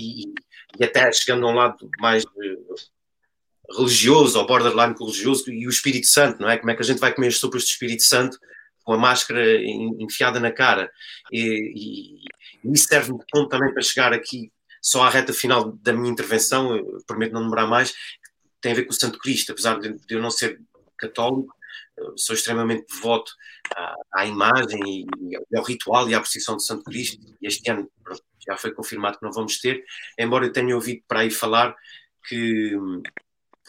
[0.00, 0.24] e,
[0.80, 2.74] e até chegando a um lado mais uh,
[3.76, 6.58] religioso, ao borderline religioso e o Espírito Santo, não é?
[6.58, 8.36] Como é que a gente vai comer as sopas do Espírito Santo
[8.82, 9.44] com a máscara
[10.00, 10.90] enfiada na cara?
[11.30, 12.24] E,
[12.64, 14.50] e, e isso serve-me também para chegar aqui
[14.82, 17.94] só à reta final da minha intervenção, prometo não demorar mais,
[18.60, 20.60] tem a ver com o Santo Cristo, apesar de, eu não ser
[20.98, 21.54] católico,
[22.16, 23.32] sou extremamente devoto
[23.76, 27.18] à, à imagem e, ao ritual e à procissão de Santo Cristo.
[27.40, 27.90] E este ano
[28.46, 29.84] já foi confirmado que não vamos ter,
[30.18, 31.76] embora eu tenha ouvido para aí falar
[32.26, 32.76] que,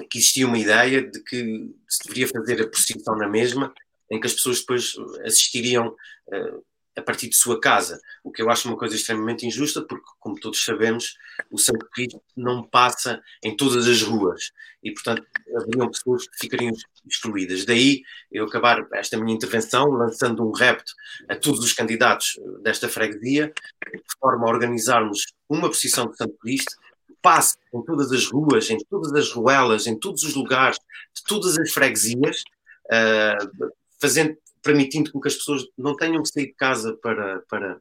[0.10, 3.74] que existia uma ideia de que se deveria fazer a procissão na mesma,
[4.10, 4.94] em que as pessoas depois
[5.26, 9.82] assistiriam uh, a partir de sua casa, o que eu acho uma coisa extremamente injusta,
[9.82, 11.18] porque, como todos sabemos,
[11.50, 14.52] o Santo Cristo não passa em todas as ruas
[14.84, 15.26] e, portanto,
[15.58, 16.72] haveriam pessoas que ficariam
[17.08, 17.66] excluídas.
[17.66, 20.94] Daí eu acabar esta minha intervenção lançando um repto
[21.30, 23.52] a todos os candidatos desta freguesia,
[23.92, 26.76] de forma a organizarmos uma procissão de Santo Cristo
[27.08, 30.78] que passe em todas as ruas, em todas as ruelas, em todos os lugares,
[31.16, 32.44] de todas as freguesias,
[32.92, 37.78] uh, fazendo permitindo que as pessoas não tenham que sair de casa para, para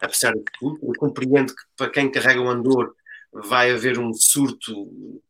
[0.00, 0.78] apreciar o futuro.
[0.82, 2.94] Eu compreendo que para quem carrega o andor
[3.32, 4.72] vai haver um surto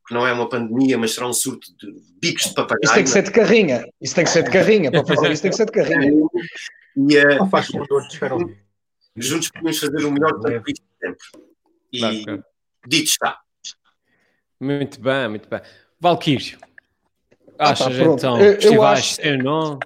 [0.07, 2.85] que não é uma pandemia, mas será um surto de bicos de papagaio.
[2.85, 3.89] Isso tem que ser de carrinha.
[4.01, 4.91] Isso tem que ser de carrinha.
[4.91, 6.13] Para fazer isso tem que ser de carrinha.
[6.97, 8.55] E uh, Não faz favor de esperar um-
[9.17, 11.19] juntos podemos fazer o melhor tanto isto sempre.
[11.93, 12.45] E Claro, claro.
[12.87, 13.39] dito está.
[14.61, 15.61] Muito bem, muito bem.
[16.01, 16.57] Valkyrie,
[17.59, 18.19] achas Ah, pronto.
[18.19, 19.79] então Eu- eu acho- não?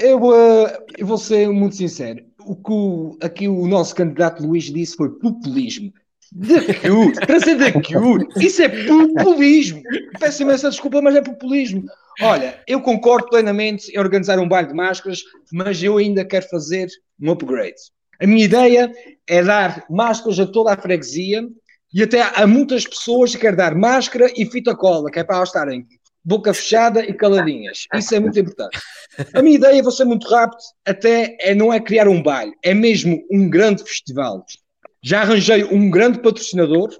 [0.00, 2.24] Eu, eh, eu vou ser muito sincero.
[2.46, 5.92] O que o- aqui o nosso candidato Luís disse foi populismo.
[6.32, 8.26] Da cure, trazer da cure.
[8.40, 9.82] Isso é populismo.
[10.18, 11.84] Peço imensa desculpa, mas é populismo.
[12.22, 16.88] Olha, eu concordo plenamente em organizar um baile de máscaras, mas eu ainda quero fazer
[17.20, 17.74] um upgrade.
[18.20, 18.92] A minha ideia
[19.26, 21.42] é dar máscaras a toda a freguesia
[21.92, 25.48] e até a muitas pessoas quero dar máscara e fita cola, que é para elas
[25.48, 25.84] estarem
[26.24, 27.86] boca fechada e caladinhas.
[27.94, 28.78] Isso é muito importante.
[29.34, 32.74] A minha ideia, vou ser muito rápido, até é, não é criar um baile, é
[32.74, 34.44] mesmo um grande festival.
[35.02, 36.90] Já arranjei um grande patrocinador,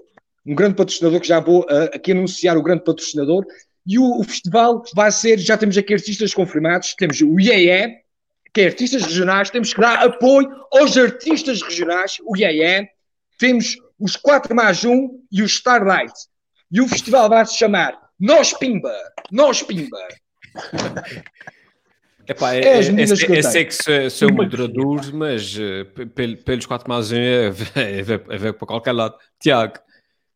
[0.45, 3.45] um grande patrocinador que já vou ah, aqui anunciar o grande patrocinador,
[3.85, 8.01] e o, o festival vai ser, já temos aqui artistas confirmados, temos o IEE,
[8.53, 12.87] que é artistas regionais, temos que dar apoio aos artistas regionais, o IEE,
[13.39, 16.13] temos os 4 mais 1 e o Starlight.
[16.71, 18.93] E o festival vai se chamar Nós Pimba,
[19.31, 19.97] Nós Pimba.
[22.27, 25.11] Epá, É as é, medidas é, que eu é, sei que sou, sou Uma moderador,
[25.13, 25.83] mas eh,
[26.15, 29.15] pel- pelos 4 mais 1 é ver, é ver- é ver para qualquer lado.
[29.39, 29.73] Tiago,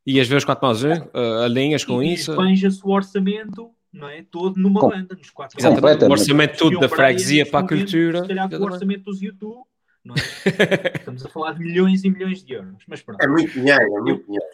[0.06, 0.94] ias ver os 4 mais 1?
[0.94, 2.32] Uh, alinhas com e isso?
[2.32, 4.26] esbanja-se o orçamento, não é?
[4.30, 6.06] Todo numa Com- banda, nos quatro Exatamente.
[6.06, 8.22] O orçamento todo da freguesia para a cultura.
[8.24, 9.64] Se calhar com o orçamento dos YouTube,
[10.04, 10.18] não é?
[11.00, 12.84] Estamos a falar de milhões e milhões de euros.
[12.88, 13.22] Mas pronto.
[13.24, 14.46] É muito dinheiro, é muito dinheiro.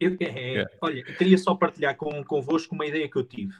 [0.00, 0.66] Eu, é, É.
[0.80, 3.54] Olha, eu queria só partilhar com, convosco uma ideia que eu tive.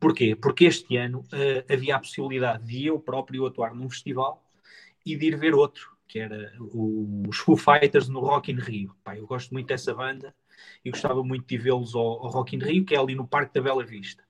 [0.00, 0.36] Porquê?
[0.36, 4.44] Porque este ano eh, havia a possibilidade de eu próprio atuar num festival
[5.06, 8.94] e de ir ver outro, que era o- os Foo Fighters no Rock in Rio.
[9.04, 10.34] Pá, eu gosto muito dessa banda
[10.84, 13.54] e gostava muito de vê-los ao, ao Rock in Rio, que é ali no Parque
[13.54, 14.24] da Bela Vista.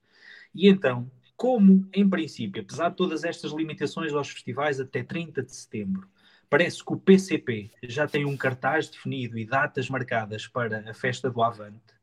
[0.55, 5.55] E então, como em princípio, apesar de todas estas limitações aos festivais até 30 de
[5.55, 6.09] setembro,
[6.49, 11.31] parece que o PCP já tem um cartaz definido e datas marcadas para a festa
[11.31, 11.95] do Avante.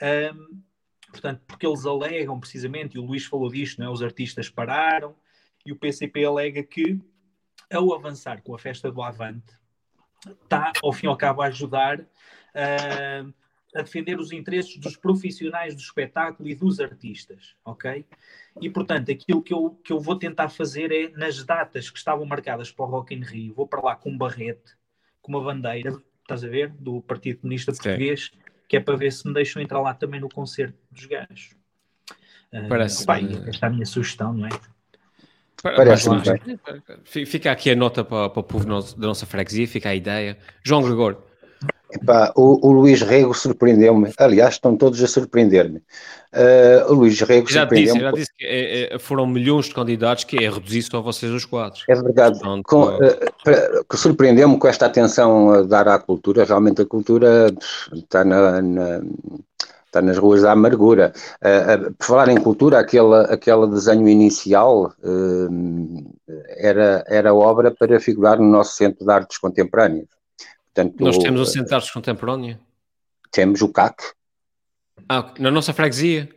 [0.00, 0.62] Ahm,
[1.10, 3.90] portanto, porque eles alegam precisamente, e o Luís falou disto, não é?
[3.90, 5.14] os artistas pararam,
[5.64, 7.00] e o PCP alega que,
[7.72, 9.54] ao avançar com a festa do Avante,
[10.42, 12.00] está, ao fim e ao cabo, a ajudar
[12.54, 13.32] ahm,
[13.76, 18.04] a defender os interesses dos profissionais do espetáculo e dos artistas, ok?
[18.60, 22.24] E, portanto, aquilo que eu, que eu vou tentar fazer é, nas datas que estavam
[22.24, 24.74] marcadas para o Rock in Rio, vou para lá com um barrete,
[25.20, 27.82] com uma bandeira, estás a ver, do Partido Comunista Sim.
[27.82, 28.32] Português,
[28.68, 31.54] que é para ver se me deixam entrar lá também no concerto dos gajos.
[32.52, 34.50] Ah, Parece- e esta é a minha sugestão, não é?
[35.62, 36.08] Parece
[37.04, 40.38] Fica aqui a nota para, para o povo da nossa freguesia, fica a ideia.
[40.62, 41.22] João Gregório,
[41.92, 44.12] Epá, o, o Luís Rego surpreendeu-me.
[44.18, 45.80] Aliás, estão todos a surpreender-me.
[46.32, 48.00] Eh, o Luís Rego já disse, surpreendeu-me.
[48.00, 51.44] já disse que é- é- foram milhões de candidatos que é reduzir só vocês os
[51.44, 51.84] quatro.
[51.88, 52.40] É verdade.
[52.64, 52.98] Com,
[53.44, 56.44] para- que surpreendeu-me com esta atenção a dar à cultura.
[56.44, 57.54] Realmente a cultura
[57.92, 59.02] está, na- na-
[59.86, 61.12] está nas ruas da amargura.
[61.40, 68.00] Eh, eh, por falar em cultura, aquele, aquele desenho inicial eh, era, era obra para
[68.00, 70.08] figurar no nosso Centro de Artes Contemporâneas.
[70.76, 72.58] Portanto, Nós temos eh, centro de artes contemporâneo.
[73.32, 73.96] temos o CAC.
[75.08, 76.28] Ah, na nossa freguesia.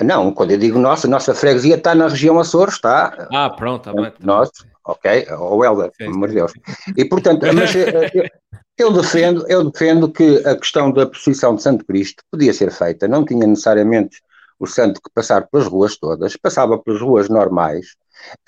[0.00, 3.28] Não, quando eu digo nossa, nossa freguesia está na região Açores, está.
[3.32, 4.12] Ah, pronto, tá bem.
[4.20, 4.50] Nós,
[4.84, 6.52] ok, o Helder, Sim, pelo amor de Deus.
[6.96, 8.30] E portanto, mas, eh,
[8.78, 12.70] eu, eu defendo, eu defendo que a questão da procissão de Santo Cristo podia ser
[12.70, 14.22] feita, não tinha necessariamente
[14.58, 17.96] o santo que passar pelas ruas todas, passava pelas ruas normais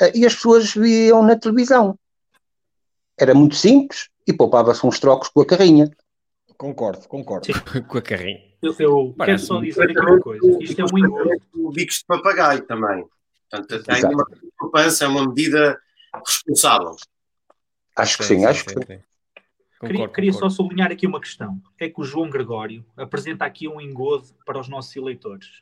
[0.00, 1.98] eh, e as pessoas viam na televisão.
[3.18, 5.90] Era muito simples e poupava-se uns trocos com a carrinha.
[6.58, 7.46] Concordo, concordo.
[7.88, 8.40] Com a carrinha.
[8.62, 10.58] Eu, eu quero só um- dizer aqui uma coisa.
[10.62, 11.72] Isto é um engodo.
[11.74, 13.04] Bicos de papagaio também.
[13.50, 14.14] Portanto, tem Exato.
[14.14, 14.26] uma
[14.58, 15.78] poupança, é uma medida
[16.26, 16.96] responsável.
[17.94, 18.80] Acho que sim, acho que sim.
[18.80, 19.04] Queria,
[19.78, 20.54] Concordo, queria só concordo.
[20.56, 21.60] sublinhar aqui uma questão.
[21.78, 25.60] É que o João Gregório apresenta aqui um engodo para os nossos eleitores.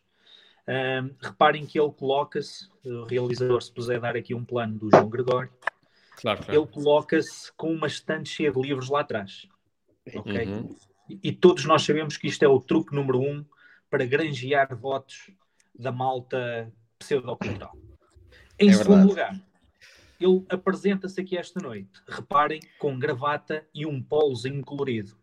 [0.68, 5.08] Ahm, reparem que ele coloca-se, o realizador, se puser dar aqui um plano do João
[5.08, 5.50] Gregório,
[6.16, 6.60] Claro, claro.
[6.60, 9.46] ele coloca-se com uma estante cheia de livros lá atrás.
[10.14, 10.44] Ok?
[10.46, 10.76] Uhum.
[11.08, 13.44] E, e todos nós sabemos que isto é o truque número um
[13.90, 15.30] para granjear votos
[15.78, 17.76] da malta pseudocultural.
[18.58, 19.08] Em É segundo verdade.
[19.08, 19.40] lugar,
[20.20, 25.16] ele apresenta-se aqui esta noite, reparem, com gravata e um polozinho colorido.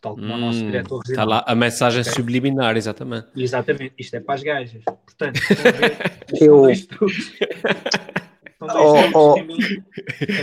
[0.00, 2.12] Tal como o nosso Hum, diretor Está lá a mensagem Ok.
[2.12, 3.28] subliminar, exatamente.
[3.36, 4.84] Exatamente, isto é para as gajas.
[4.84, 5.40] Portanto,
[5.78, 5.98] ver,
[6.40, 6.64] Eu-
[8.60, 9.34] dois Oh, truques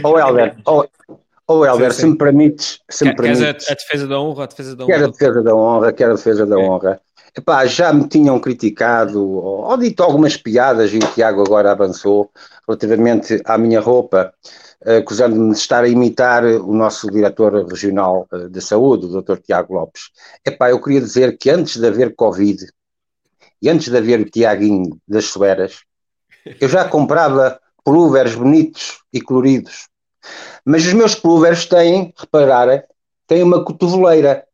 [0.03, 0.55] oh, me Helder,
[1.47, 4.43] Ou Helder, se me permites, se me permites, a, a defesa da honra?
[4.45, 5.11] A defesa da quer a honra.
[5.11, 7.01] defesa da honra, quer a defesa da honra.
[7.35, 12.31] Epá, já me tinham criticado ou, ou dito algumas piadas e o Tiago agora avançou
[12.67, 14.33] relativamente à minha roupa,
[14.85, 19.37] eh, acusando-me de estar a imitar o nosso diretor regional eh, de saúde, o Dr.
[19.39, 20.09] Tiago Lopes.
[20.45, 22.65] Epá, eu queria dizer que antes de haver Covid
[23.61, 25.81] e antes de haver o Tiaguinho das Soeras,
[26.59, 29.87] eu já comprava pullovers bonitos e coloridos.
[30.65, 32.81] Mas os meus pullovers têm, repararem,
[33.27, 34.45] têm uma cotoveleira.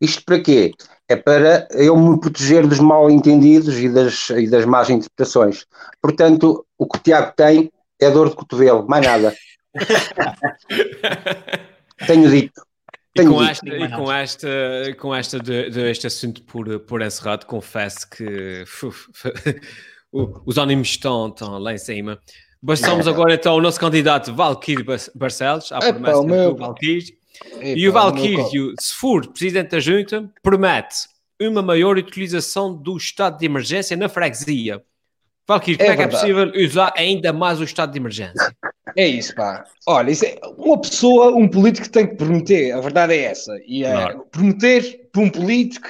[0.00, 0.72] Isto para quê?
[1.08, 5.66] É para eu me proteger dos mal entendidos e das, e das más interpretações.
[6.00, 9.34] Portanto, o que o Tiago tem é dor de cotovelo, mais nada.
[12.06, 12.62] Tenho dito.
[13.14, 13.50] E Tenho com dito.
[13.50, 14.48] esta, e com esta,
[14.98, 18.64] com esta de, de este assunto por, por encerrado, confesso que
[20.12, 22.18] os ânimos estão, estão lá em cima.
[22.64, 24.58] Passamos agora então ao nosso candidato Bar-
[25.14, 27.14] Barcelos, à Epá, promessa o meu- do Valquírio.
[27.56, 27.92] Epá, E o.
[27.92, 31.08] Valquírio, se for presidente da junta, promete
[31.40, 34.80] uma maior utilização do estado de emergência na freguesia.
[35.48, 38.54] Valquírio, como É é que é possível usar ainda mais o estado de emergência?
[38.96, 39.64] É isso, pá.
[39.88, 43.52] Olha, isso é- uma pessoa, um político tem que prometer, a verdade é essa.
[43.66, 44.26] E é, Claro.
[44.30, 45.88] prometer para um político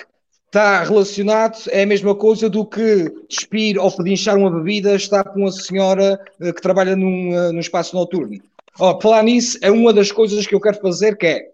[0.52, 5.32] está relacionado, é a mesma coisa do que despir ou pedinchar uma bebida está para
[5.34, 8.38] uma senhora eh, que trabalha num, eh, num espaço noturno.
[8.78, 11.48] Ó, falar nisso, é uma das coisas que eu quero fazer, que é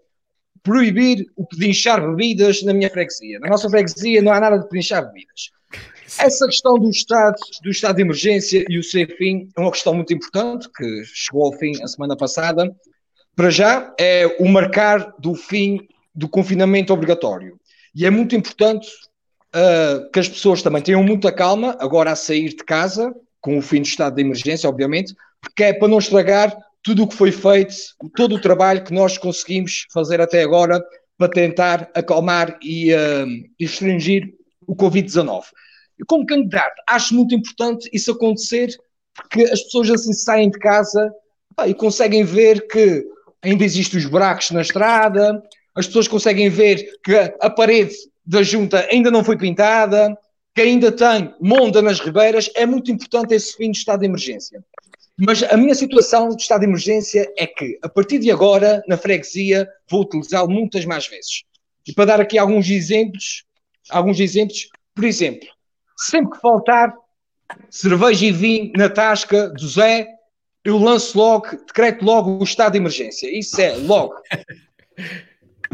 [0.61, 3.39] proibir o pedinchar bebidas na minha freguesia.
[3.39, 5.49] Na nossa freguesia não há nada de pedinchar bebidas.
[6.19, 9.93] Essa questão do estado, do estado de emergência e o ser fim é uma questão
[9.93, 12.69] muito importante que chegou ao fim a semana passada.
[13.33, 17.57] Para já é o marcar do fim do confinamento obrigatório.
[17.99, 18.87] E é muito importante
[19.53, 23.61] ah, que as pessoas também tenham muita calma agora a sair de casa, com o
[23.61, 27.29] fim do estado de emergência, obviamente, porque é para não estragar tudo o que foi
[27.29, 27.75] feito,
[28.15, 30.81] todo o trabalho que nós conseguimos fazer até agora
[31.17, 32.91] para tentar acalmar e,
[33.59, 34.33] e restringir
[34.65, 35.43] o Covid-19.
[35.99, 38.69] E como candidato, acho muito importante isso acontecer,
[39.13, 41.11] porque as pessoas assim saem de casa
[41.53, 43.05] pá, e conseguem ver que
[43.41, 45.43] ainda existem os buracos na estrada,
[45.79, 50.13] as pessoas conseguem ver que a parede da junta ainda não foi pintada,
[50.53, 52.49] que ainda tem monda nas ribeiras.
[52.53, 54.61] É muito importante esse fim de estado de emergência.
[55.17, 58.97] Mas a minha situação de estado de emergência é que, a partir de agora, na
[58.97, 61.43] freguesia, vou utilizá-lo muitas mais vezes.
[61.87, 63.45] E para dar aqui alguns exemplos,
[63.89, 65.47] alguns exemplos, por exemplo,
[65.97, 66.93] sempre que faltar
[67.69, 70.07] cerveja e vinho na tasca do Zé,
[70.65, 73.29] eu lanço logo, decreto logo o estado de emergência.
[73.31, 74.15] Isso é logo.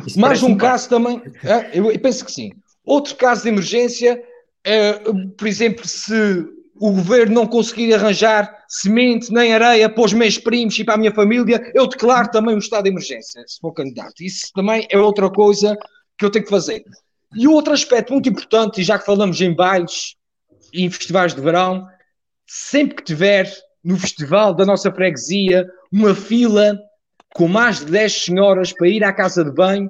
[0.05, 2.51] Isso Mais um um caso também, é, eu, eu penso que sim.
[2.84, 4.21] Outro caso de emergência
[4.65, 4.93] é,
[5.38, 6.43] por exemplo, se
[6.77, 10.97] o governo não conseguir arranjar semente nem areia para os meus primos e para a
[10.97, 14.21] minha família, eu declaro também o estado de emergência, se for candidato.
[14.21, 15.77] Isso também é outra coisa
[16.17, 16.84] que eu tenho que fazer.
[17.34, 20.15] E outro aspecto muito importante, e já que falamos em bailes
[20.73, 21.88] e em festivais de verão,
[22.45, 23.51] sempre que tiver
[23.84, 26.77] no festival da nossa freguesia uma fila
[27.36, 29.89] com mais de 10 senhoras para ir à casa de banho,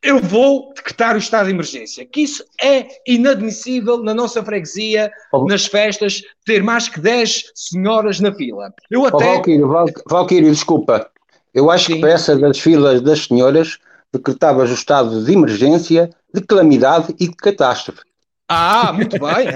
[0.00, 2.06] eu vou decretar o estado de emergência.
[2.06, 5.44] Que isso é inadmissível na nossa freguesia, Oh.
[5.46, 8.72] nas festas, ter mais que 10 senhoras na fila.
[8.88, 9.24] Eu até.
[9.24, 11.10] Valquírio, Val- Valquírio, desculpa.
[11.52, 11.94] Eu acho Sim.
[11.94, 13.78] que para essa das filas das senhoras
[14.12, 18.02] decretavas o estado de emergência, de calamidade e de catástrofe.
[18.48, 19.48] Ah, muito bem.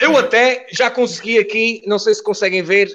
[0.00, 2.88] Eu até já consegui aqui, não sei se conseguem ver,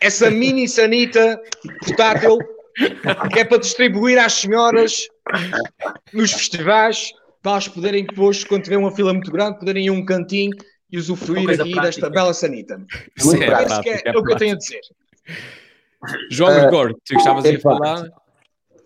[0.00, 1.40] essa mini sanita
[1.84, 2.38] portátil
[3.32, 5.08] que é para distribuir às senhoras
[6.12, 9.92] nos festivais, para elas poderem depois, quando tiver uma fila muito grande, poderem ir a
[9.92, 10.52] um cantinho
[10.90, 11.82] e usufruir aqui prática.
[11.82, 12.80] desta bela sanita.
[13.16, 14.80] Isso Muito é é, é é o que eu tenho a dizer.
[16.30, 18.08] João Gregor, tu estavas a falar.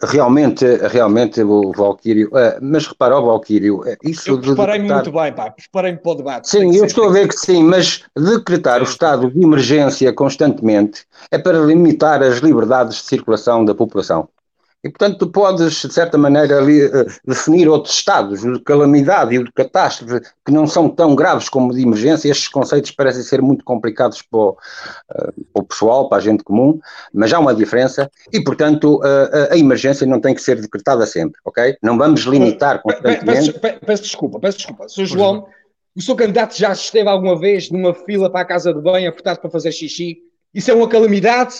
[0.04, 5.04] Realmente, realmente o Valquírio, eh, mas repara, ó Valquírio, eh, isso Eu de preparei-me decretar-
[5.04, 5.50] muito bem, pá.
[5.50, 6.48] Preparei-me para o debate.
[6.48, 11.38] Sim, eu estou a ver que sim, mas decretar o estado de emergência constantemente é
[11.38, 14.28] para limitar as liberdades de circulação da população.
[14.84, 19.32] E, portanto, tu podes, de certa maneira, ali, eh, definir outros estados, o de calamidade
[19.32, 22.28] e o de catástrofe, que não são tão graves como o de emergência.
[22.28, 24.56] Estes conceitos parecem ser muito complicados para o,
[25.14, 26.80] eh, para o pessoal, para a gente comum,
[27.14, 31.06] mas há uma diferença e, portanto, eh, a- a emergência não tem que ser decretada
[31.06, 31.76] sempre, ok?
[31.80, 33.24] Não vamos limitar constantemente.
[33.24, 34.88] Peço, pe- peço desculpa, peço desculpa.
[34.88, 35.06] Sr.
[35.06, 35.46] João,
[35.96, 39.38] o seu candidato já esteve alguma vez numa fila para a casa de banho apertado
[39.40, 40.18] para fazer xixi?
[40.52, 41.54] Isso é uma calamidade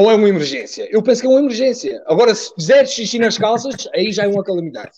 [0.00, 0.88] ou é uma emergência?
[0.90, 2.02] Eu penso que é uma emergência.
[2.06, 4.92] Agora, se fizer xixi nas calças, aí já é uma calamidade.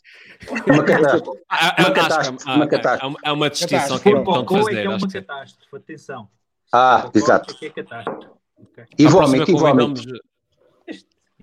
[0.67, 1.41] Uma catástrofe.
[1.49, 3.17] Há- Uma há- catástrofe, acho que há- uma há- catástrofe.
[3.25, 4.03] há- Há uma distinção Catástrofe.
[4.03, 4.85] que é importante cocô é que fazer.
[4.85, 6.29] é uma catástrofe, atenção.
[6.73, 7.55] Ah, exato.
[7.55, 8.27] é que é catástrofe.
[8.61, 8.85] Ok.
[8.99, 9.87] E À próxima vómito, e vómito.
[9.87, 10.21] convidamos-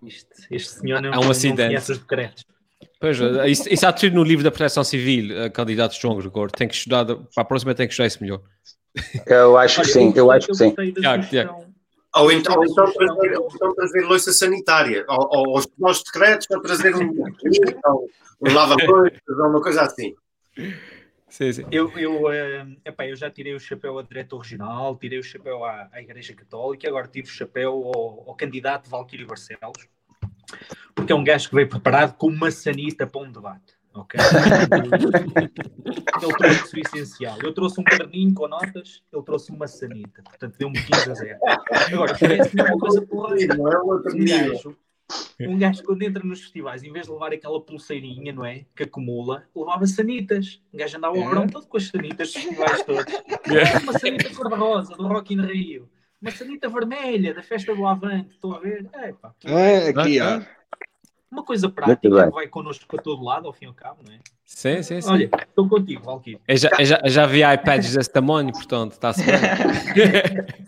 [0.05, 1.67] Este, este senhor não, Há um não acidente.
[1.69, 2.45] conhece os decretos.
[2.99, 6.51] Pois, eh, isso, isso há tudo no livro da Proteção Civil, eh, candidato João Gregor.
[6.51, 8.41] Tem que estudar, para a próxima tem que estudar isso melhor.
[9.25, 10.65] Eu acho que sim, eu acho que sim.
[10.67, 11.66] gostei da Tiago, sugestão.
[12.21, 16.47] Ou então, ou então trazer, ou então trazer louça sanitária, ou, ou aos aos decretos,
[16.51, 17.09] ou trazer um,
[17.85, 18.09] ou
[18.41, 20.15] um lava-coisas, ou uma coisa assim.
[21.29, 21.65] Sim, sim.
[21.71, 25.63] Eu, eu, eh, epá, eu já tirei o chapéu a diretor regional, tirei o chapéu
[25.63, 29.87] à, à Igreja Católica e agora tiro o chapéu ao, ao candidato Valquírio Barcelos,
[30.95, 33.76] porque é um gajo que veio preparado com uma sanita para um debate.
[34.01, 34.19] Ok?
[36.21, 37.37] ele trouxe o essencial.
[37.41, 40.21] Eu trouxe um caderninho com notas, ele trouxe uma sanita.
[40.23, 41.39] Portanto, deu-me 15 a 0.
[41.93, 43.55] Agora, parece-me uma coisa porreira.
[43.55, 44.77] Não é outro Um gajo,
[45.41, 48.65] um gajo quando entra nos festivais, em vez de levar aquela pulseirinha, não é?
[48.75, 50.61] Que acumula, levava sanitas.
[50.73, 51.29] Um gajo andava ao É.
[51.29, 53.05] verão todo com as sanitas dos festivais todos.
[53.83, 55.89] Uma sanita cor-de-rosa, do Rock in Rio.
[56.19, 58.31] Uma sanita vermelha, da festa do Avante.
[58.33, 58.89] Estão a ver?
[58.93, 60.41] É, pá, É, aqui, ó.
[61.37, 64.13] Uma coisa prática que vai connosco para todo lado, ao fim e ao cabo, não
[64.13, 64.19] é?
[64.45, 65.09] Sim, sim, sim.
[65.09, 66.39] Olha, estou contigo, Valkyrie.
[66.47, 69.35] Eu já, eu já, eu já vi iPads desse tamanho, portanto, está-se bem.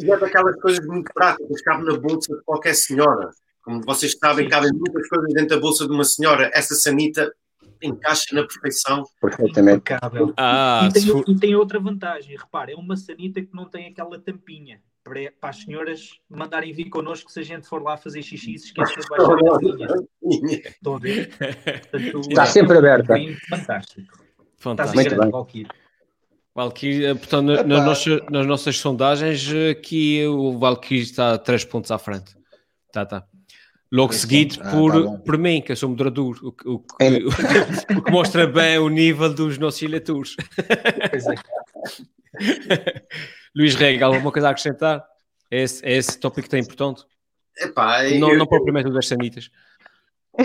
[0.00, 3.30] E é daquelas coisas muito práticas, cabe na bolsa de qualquer senhora.
[3.62, 4.50] Como vocês sabem, Sim.
[4.50, 6.50] cabem muitas coisas dentro da bolsa de uma senhora.
[6.52, 7.32] Essa sanita
[7.80, 9.04] encaixa na perfeição.
[9.20, 9.84] Perfeitamente.
[10.36, 13.86] Ah, e, tem, for- e tem outra vantagem, repare, é uma sanita que não tem
[13.86, 18.22] aquela tampinha para, para as senhoras mandarem vir connosco se a gente for lá fazer
[18.22, 19.86] xixi e se esquecer de baixar a casinha.
[20.68, 21.30] Estão a ver?
[22.28, 23.14] Está sempre é aberta.
[23.48, 24.18] Fantástico.
[24.56, 25.00] Fantástico.
[25.00, 25.30] em Muito bem.
[25.30, 27.04] Valkyrie.
[27.06, 31.90] Eh, portanto, na- nas, nossas, nas nossas sondagens, eh, aqui o Valkyrie está 3 pontos
[31.92, 32.36] à frente.
[32.92, 33.24] Tá, tá.
[33.92, 34.56] Logo seguido.
[34.62, 37.20] Ah, por, tá por mim, que eu sou moderador, o, que- o, que- Ainda-
[37.96, 40.34] o que mostra bem o nível dos nossos eleitores.
[41.10, 41.34] Pois é.
[43.54, 45.04] Luís Rega, alguma coisa a acrescentar?
[45.50, 47.04] É esse, é esse tópico que tem importante?
[47.56, 49.50] Epá, Não, eu- não propriamente o das sanitas.
[50.38, 50.42] A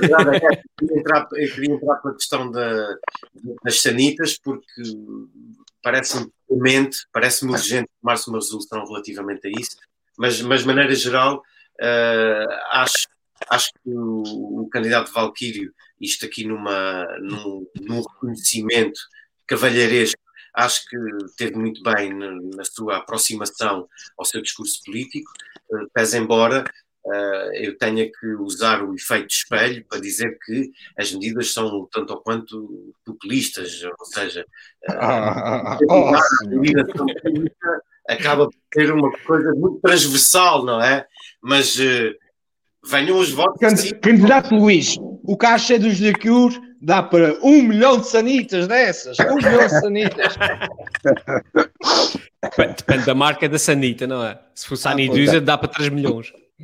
[0.00, 2.96] verdade é que eu queria entrar, eu queria entrar pela questão da-
[3.64, 4.64] das sanitas, porque
[5.82, 9.76] parece-me demente, parece-me urgente tomar-se uma resolução relativamente a isso,
[10.16, 11.42] mas, mas de maneira geral,
[11.80, 13.06] eh, acho,
[13.50, 19.00] acho que o, o candidato Valquírio, isto aqui numa, num, num reconhecimento
[19.46, 20.20] cavalheiresco,
[20.54, 20.96] acho que
[21.36, 25.30] teve muito bem na, na sua aproximação ao seu discurso político,
[25.72, 26.64] eh, pese embora
[27.04, 31.88] eh, eu tenha que usar o efeito de espelho para dizer que as medidas são
[31.90, 34.46] tanto ou quanto populistas, ou seja,
[34.88, 40.82] Ah, ah, ah, oh, a medida pública acaba por ser uma coisa muito transversal, não
[40.82, 41.06] é?
[41.40, 41.76] Mas
[42.88, 43.58] venham os votos.
[43.60, 43.90] Can- sim.
[44.00, 49.18] Candidato Luís, o caixa dos Liqueur dá para um milhão de sanitas dessas.
[49.20, 50.34] Um milhão de sanitas.
[52.44, 54.36] Depende, depende da marca da sanita, não é?
[54.52, 56.32] Se for Sanidusa, dá para 3 milhões.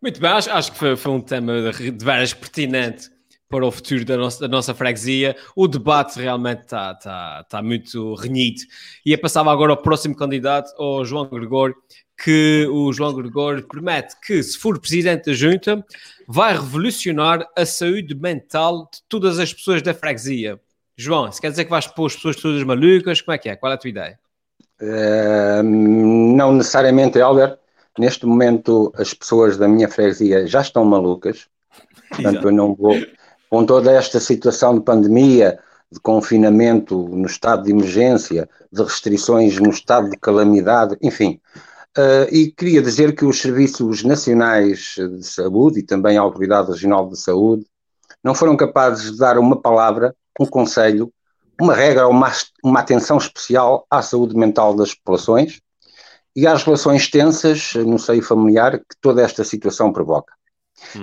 [0.00, 3.10] Muito bem, acho, acho que foi, foi um tema de, de veras pertinente
[3.48, 5.36] para o futuro da nossa, da nossa freguesia.
[5.56, 8.60] O debate realmente está está está muito renhido.
[9.04, 11.74] E eu passava agora ao próximo candidato, ao João Gregório,
[12.22, 15.84] que o João Gregório promete que, se for presidente da junta,
[16.28, 20.60] vai revolucionar a saúde mental de todas as pessoas da freguesia.
[20.96, 23.56] João, se quer dizer que vais pôr as pessoas todas malucas, como é que é?
[23.56, 24.18] Qual é a tua ideia?
[24.80, 27.58] Eh, não necessariamente, Helder.
[27.98, 31.46] Neste momento, as pessoas da minha freguesia já estão malucas.
[32.10, 32.96] Portanto, eu não vou.
[33.48, 35.58] Com toda esta situação de pandemia,
[35.90, 41.40] de confinamento no estado de emergência, de restrições no estado de calamidade, enfim.
[41.96, 47.08] Eh, e queria dizer que os serviços nacionais de saúde e também a Autoridade Regional
[47.08, 47.66] de Saúde
[48.22, 51.12] não foram capazes de dar uma palavra, um conselho,
[51.60, 52.30] uma regra ou uma,
[52.62, 55.60] uma atenção especial à saúde mental das populações
[56.34, 60.32] e às relações tensas no seio familiar que toda esta situação provoca.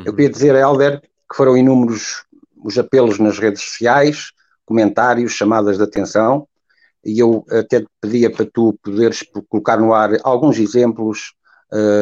[0.06, 2.24] Eu queria dizer, Helder, que foram inúmeros
[2.64, 4.32] os apelos nas redes sociais,
[4.66, 6.48] comentários, chamadas de atenção,
[7.04, 11.34] e eu até te pedia para tu poderes colocar no ar alguns exemplos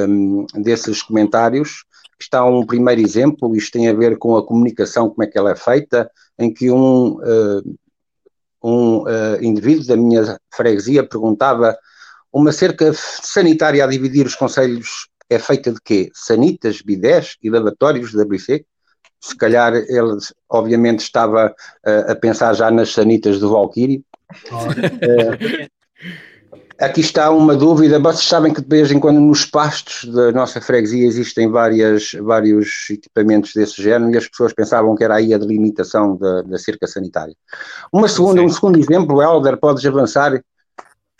[0.08, 1.86] hum, desses comentários.
[2.20, 5.52] Está um primeiro exemplo, isto tem a ver com a comunicação, como é que ela
[5.52, 7.78] é feita, em que um, uh,
[8.64, 11.78] um uh, indivíduo da minha freguesia perguntava
[12.32, 16.12] uma cerca sanitária a dividir os conselhos é feita de quê?
[16.14, 18.66] Sanitas, bidés e lavatórios da WC?
[19.20, 20.18] Se calhar ele,
[20.50, 24.04] obviamente, estava uh, a pensar já nas sanitas do Valkyrie.
[24.52, 25.68] Uh,
[26.80, 28.00] aqui está uma dúvida.
[28.00, 32.90] Vocês sabem que de vez em quando nos pastos da nossa freguesia existem várias, vários
[32.90, 36.88] equipamentos desse género e as pessoas pensavam que era aí a delimitação da, da cerca
[36.88, 37.36] sanitária.
[37.92, 40.42] Uma segunda, um segundo exemplo, Helder, podes avançar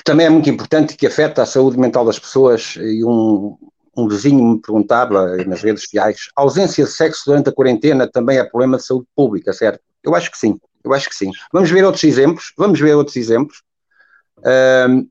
[0.06, 2.76] também é muito importante e que afeta a saúde mental das pessoas.
[2.80, 3.58] E um,
[3.97, 8.38] um vizinho me perguntava nas redes sociais: a ausência de sexo durante a quarentena também
[8.38, 9.82] é problema de saúde pública, certo?
[10.03, 11.31] Eu acho que sim, eu acho que sim.
[11.51, 13.63] Vamos ver outros exemplos, vamos ver outros exemplos.
[14.89, 15.07] Um,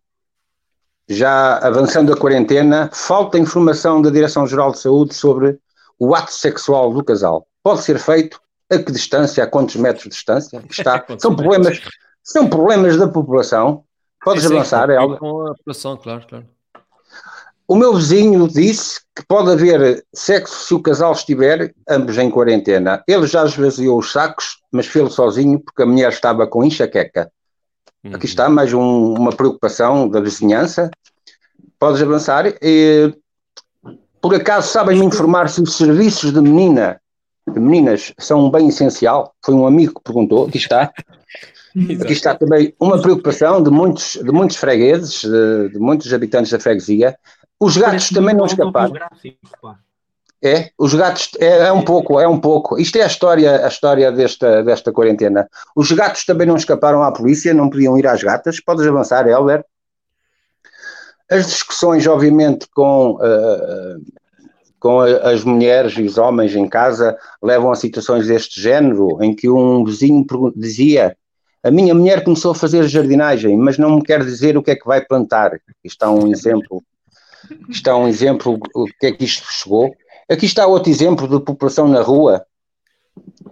[1.08, 5.58] já avançando a quarentena, falta informação da Direção-Geral de Saúde sobre
[5.98, 7.46] o ato sexual do casal.
[7.62, 10.62] Pode ser feito a que distância, a quantos metros de distância?
[10.70, 11.04] Está.
[11.18, 11.80] são problemas,
[12.22, 13.84] são problemas da população.
[14.24, 16.53] Podes sim, avançar, sim, é Com a população, claro, claro.
[17.66, 23.02] O meu vizinho disse que pode haver sexo se o casal estiver ambos em quarentena.
[23.08, 27.30] Ele já esvaziou os sacos, mas fez sozinho porque a mulher estava com enxaqueca.
[28.04, 28.14] Uhum.
[28.14, 30.90] Aqui está mais um, uma preocupação da vizinhança.
[31.78, 32.52] Podes avançar.
[32.60, 33.14] E,
[34.20, 37.00] por acaso sabem me informar se os serviços de menina,
[37.50, 39.34] de meninas, são um bem essencial?
[39.42, 40.46] Foi um amigo que perguntou.
[40.46, 40.92] Aqui está.
[42.00, 46.60] Aqui está também uma preocupação de muitos, de muitos fregueses, de, de muitos habitantes da
[46.60, 47.16] freguesia.
[47.60, 48.94] Os gatos também não escaparam.
[50.44, 52.78] É, os gatos é, é, um pouco, é um pouco.
[52.78, 55.48] Isto é a história, a história desta, desta quarentena.
[55.74, 58.60] Os gatos também não escaparam à polícia, não podiam ir às gatas.
[58.60, 59.64] Podes avançar, Helder.
[61.30, 64.02] As discussões, obviamente, com, uh,
[64.78, 69.48] com as mulheres e os homens em casa levam a situações deste género, em que
[69.48, 71.16] um vizinho dizia:
[71.62, 74.76] A minha mulher começou a fazer jardinagem, mas não me quer dizer o que é
[74.76, 75.58] que vai plantar.
[75.82, 76.84] Isto é um exemplo.
[77.86, 79.94] É um exemplo o que é que isto chegou.
[80.30, 82.44] Aqui está outro exemplo de população na rua.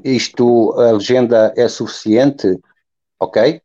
[0.05, 2.59] Isto, a legenda é suficiente,
[3.21, 3.61] ok?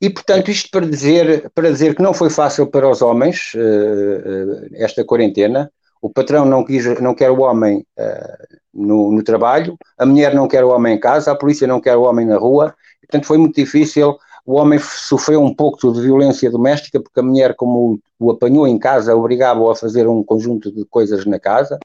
[0.00, 4.68] E, portanto, isto para dizer, para dizer que não foi fácil para os homens uh,
[4.74, 5.70] esta quarentena.
[6.02, 10.46] O patrão não, quis, não quer o homem uh, no, no, trabalho, a mulher não
[10.46, 12.74] quer o homem em casa, a polícia não quer o homem na rua.
[13.00, 14.18] Portanto, foi muito difícil.
[14.46, 18.66] O homem sofreu um pouco de violência doméstica, porque a mulher, como o, o apanhou
[18.66, 21.78] em casa, obrigava-o a fazer um conjunto de coisas na casa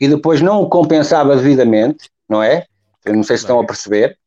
[0.00, 2.66] e depois não o compensava devidamente, não é?
[3.04, 4.18] Eu não sei se estão a perceber.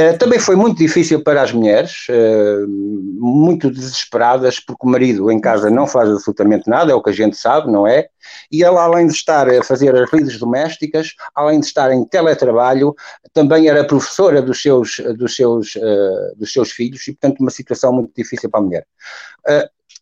[0.00, 5.38] Uh, também foi muito difícil para as mulheres, uh, muito desesperadas, porque o marido em
[5.38, 8.08] casa não faz absolutamente nada, é o que a gente sabe, não é?
[8.50, 12.94] E ela, além de estar a fazer as lides domésticas, além de estar em teletrabalho,
[13.34, 17.92] também era professora dos seus, dos seus, uh, dos seus filhos, e portanto uma situação
[17.92, 18.86] muito difícil para a mulher.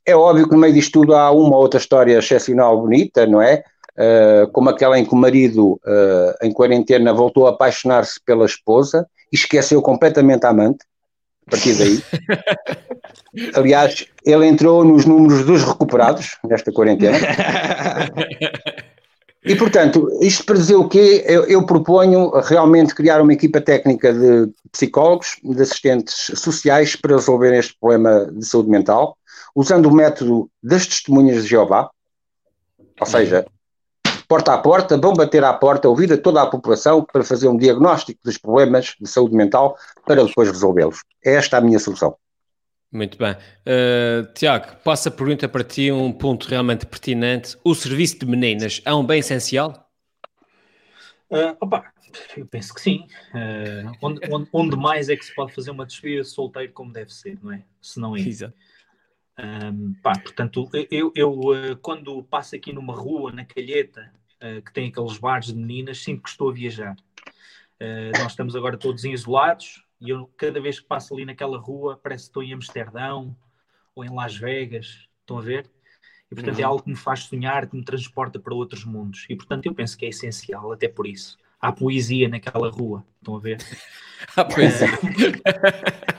[0.07, 3.65] é óbvio que no meio disto tudo há uma outra história excepcional bonita, não é?
[3.99, 9.07] uh, como aquela em que o marido, uh, em quarentena, voltou a apaixonar-se pela esposa
[9.33, 10.85] esqueceu completamente a amante,
[11.47, 12.03] a partir daí.
[13.55, 17.19] Aliás, ele entrou nos números dos recuperados nesta quarentena.
[19.45, 21.25] E, portanto, isto para dizer o quê?
[21.27, 27.57] Eu, eu, proponho realmente criar uma equipa técnica de psicólogos, de assistentes sociais para resolver
[27.57, 29.17] este problema de saúde mental,
[29.55, 31.89] usando o método das testemunhas de Jeová,
[33.01, 33.47] ou seja,
[34.29, 37.57] porta a porta, vão bater à porta, ouvir a toda a população para fazer um
[37.57, 39.77] diagnóstico dos problemas de saúde mental
[40.07, 41.03] para depois resolvê-los.
[41.25, 42.15] É esta a minha solução.
[42.93, 43.33] Muito bem.
[43.33, 47.57] Uh, Tiago, passo a pergunta para ti, um ponto realmente pertinente.
[47.65, 49.91] O serviço de meninas é um bem essencial?
[51.31, 51.91] Uh, opa,
[52.37, 53.07] eu penso que sim.
[53.35, 57.13] Uh, onde, onde, onde, mais é que se pode fazer uma despedida solteiro como deve
[57.13, 57.63] ser, não é?
[57.81, 58.21] Se não é.
[58.21, 58.55] Exato.
[59.39, 61.39] Um, pá, portanto, eu, eu,
[61.81, 64.11] quando passo aqui numa rua, na Calheta,
[64.43, 66.97] uh, que tem aqueles bares de meninas, sinto que estou a viajar.
[67.81, 71.99] Uh, nós estamos agora todos isolados e eu, cada vez que passo ali naquela rua,
[72.03, 73.37] parece que estou em Amsterdão
[73.95, 75.09] ou em Las Vegas.
[75.21, 75.71] Estão a ver?
[76.31, 76.61] E, portanto, é uhum.
[76.61, 79.27] é algo que me faz sonhar, que me transporta para outros mundos.
[79.29, 81.39] E, portanto, eu penso que é essencial, até por isso.
[81.61, 83.05] Há poesia naquela rua.
[83.19, 83.59] Estão a ver?
[84.37, 84.89] Há poesia.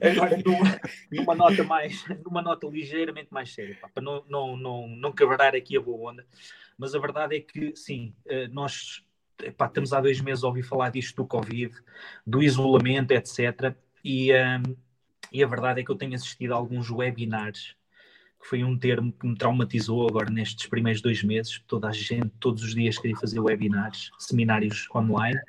[0.00, 0.80] Agora, numa,
[1.10, 5.54] numa, nota mais, numa nota ligeiramente mais séria, pá, para não, não, não, não quebrar
[5.54, 6.24] aqui a boa onda,
[6.78, 9.04] mas a verdade é que, sim, eh, nós
[9.42, 11.74] epá, estamos há dois meses a ouvir falar disto do Covid,
[12.26, 13.74] do isolamento, etc.
[14.04, 14.62] E, um, ehm,
[15.32, 17.76] e a verdade é que eu tenho assistido a alguns webinars,
[18.40, 21.62] que foi um termo que me traumatizou agora nestes primeiros dois meses.
[21.66, 25.40] Toda a gente, todos os dias, queria fazer webinars, seminários online,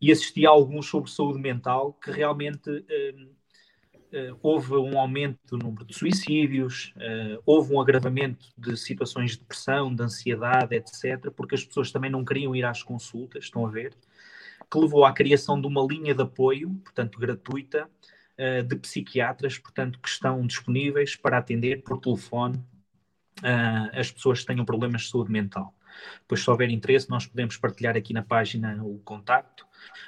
[0.00, 2.70] e assisti a alguns sobre saúde mental que realmente.
[2.70, 3.36] Uh, uh,
[4.42, 9.94] houve um aumento do número de suicídios, uh, houve um agravamento de situações de depressão,
[9.94, 13.94] de ansiedade, etc., porque as pessoas também não queriam ir às consultas, estão a ver,
[14.70, 17.88] que levou à criação de uma linha de apoio, portanto gratuita,
[18.38, 22.62] uh, de psiquiatras, portanto, que estão disponíveis para atender por telefone
[23.92, 25.74] as pessoas que tenham problemas de saúde mental.
[26.26, 29.66] Pois, se houver interesse, nós podemos partilhar aqui na página o contacto,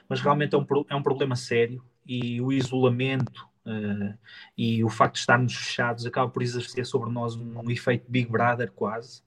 [0.09, 4.18] mas realmente é um, é um problema sério e o isolamento uh,
[4.56, 8.30] e o facto de estarmos fechados acaba por exercer sobre nós um, um efeito Big
[8.30, 9.22] Brother quase,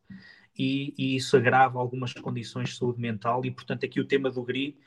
[0.57, 4.43] e, e, isso agrava algumas condições de saúde mental, e portanto aqui o tema do
[4.43, 4.77] GRI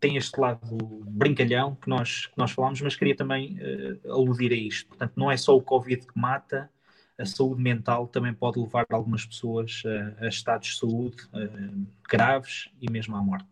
[0.00, 4.56] tem este lado brincalhão que nós, que nós falámos, mas queria também uh, aludir a
[4.56, 4.88] isto.
[4.88, 6.70] Portanto, não é só o Covid que mata,
[7.18, 9.82] a saúde mental também pode levar algumas pessoas
[10.20, 13.46] a, a estados de saúde uh, graves e mesmo à morte.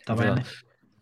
[0.00, 0.42] Está bem, né?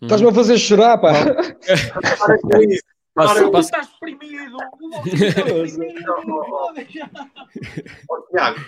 [0.02, 1.12] Estás-me a fazer chorar, pá.
[3.14, 4.56] Para, tu estás deprimido.
[8.30, 8.60] Tiago,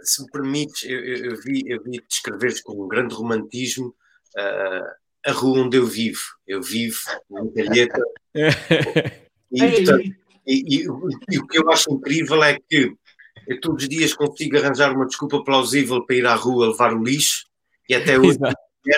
[0.00, 3.94] se me permites, eu, eu, vi, eu vi descrever com um grande romantismo
[4.36, 4.86] uh,
[5.26, 6.20] a rua onde eu vivo.
[6.46, 6.98] Eu vivo
[7.30, 8.00] em Calheta.
[9.52, 10.14] e, portanto,
[10.46, 10.86] e, e,
[11.30, 12.94] e, o que eu acho incrível é que
[13.46, 17.02] eu todos os dias consigo arranjar uma desculpa plausível para ir à rua levar o
[17.02, 17.46] lixo
[17.88, 18.38] e até hoje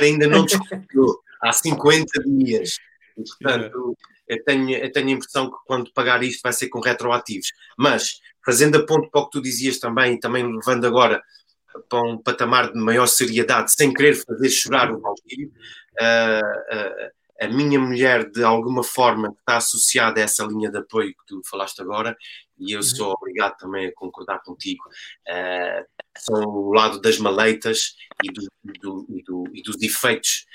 [0.01, 2.79] ainda não descobriu há 50 dias.
[3.17, 3.97] E, portanto,
[4.31, 7.53] eu tenho, eu tenho a impressão que quando pagar isto vai ser com retroativos.
[7.77, 11.21] Mas, fazendo a ponto para o que tu dizias também, e também levando agora
[11.89, 15.47] para um patamar de maior seriedade, sem querer fazer chorar o Valkyrie,
[16.01, 17.11] uh, uh,
[17.41, 21.41] a minha mulher, de alguma forma, está associada a essa linha de apoio que tu
[21.45, 22.17] falaste agora,
[22.57, 22.83] e eu uhum.
[22.85, 24.85] sou obrigado também a concordar contigo,
[25.29, 25.85] uh,
[26.17, 28.47] são o lado das maleitas e, do,
[28.81, 30.47] do, e, do, e dos efeitos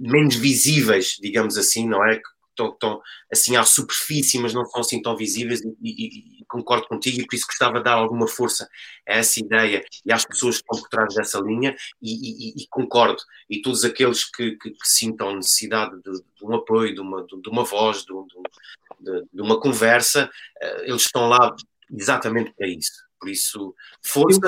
[0.00, 2.20] menos visíveis, digamos assim, não é?
[2.60, 3.02] Estão, estão
[3.32, 7.26] assim à superfície, mas não são assim tão visíveis, e, e, e, concordo contigo, e
[7.26, 8.68] por isso gostava de dar alguma força
[9.08, 13.22] a essa ideia e às pessoas que estão por trás dessa linha, e, e concordo.
[13.48, 17.40] E todos aqueles que, que, que sintam necessidade de, de, um apoio, de uma, de,
[17.40, 18.12] de uma voz, de,
[19.00, 20.30] de, de, uma conversa,
[20.60, 21.54] eh, eles estão lá
[21.90, 23.10] exatamente para isso.
[23.20, 24.40] Por isso, força.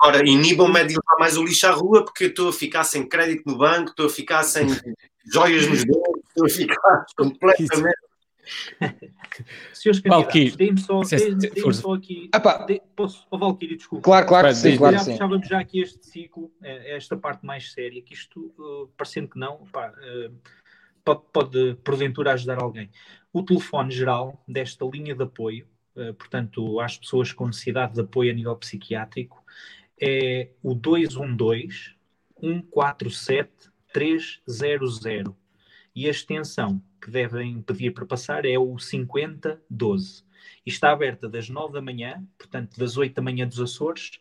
[0.00, 3.42] Agora, inibam-me de levar mais o lixo à rua porque estou a ficar sem crédito
[3.46, 4.66] no banco, estou a ficar sem
[5.32, 7.96] joias nos dedos, estou a ficar completamente.
[9.72, 12.28] Senhores candidatos, dê-me só, dê só aqui.
[12.32, 14.02] Ah, dê, posso, oh, Valkyrie, desculpa.
[14.02, 14.76] Claro, claro que sim.
[14.76, 15.12] Claro já sim.
[15.12, 19.38] fechávamos já aqui este ciclo, eh, esta parte mais séria, que isto, uh, parecendo que
[19.38, 20.34] não, pá, uh,
[21.04, 22.90] pode, pode porventura ajudar alguém.
[23.32, 25.66] O telefone geral desta linha de apoio
[25.96, 29.42] eh, portanto, às pessoas com necessidade de apoio a nível psiquiátrico,
[30.00, 31.94] é o 212
[32.40, 33.50] 147
[33.92, 35.34] 300.
[35.94, 40.24] E a extensão que devem pedir para passar é o 5012.
[40.64, 44.12] E está aberta das 9 da manhã, portanto, das 8 da manhã dos Açores,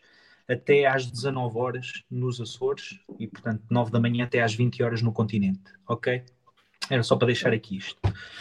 [0.49, 5.01] até às 19 horas nos Açores e, portanto, 9 da manhã até às 20 horas
[5.01, 6.23] no continente, ok?
[6.89, 7.97] Era só para deixar aqui isto.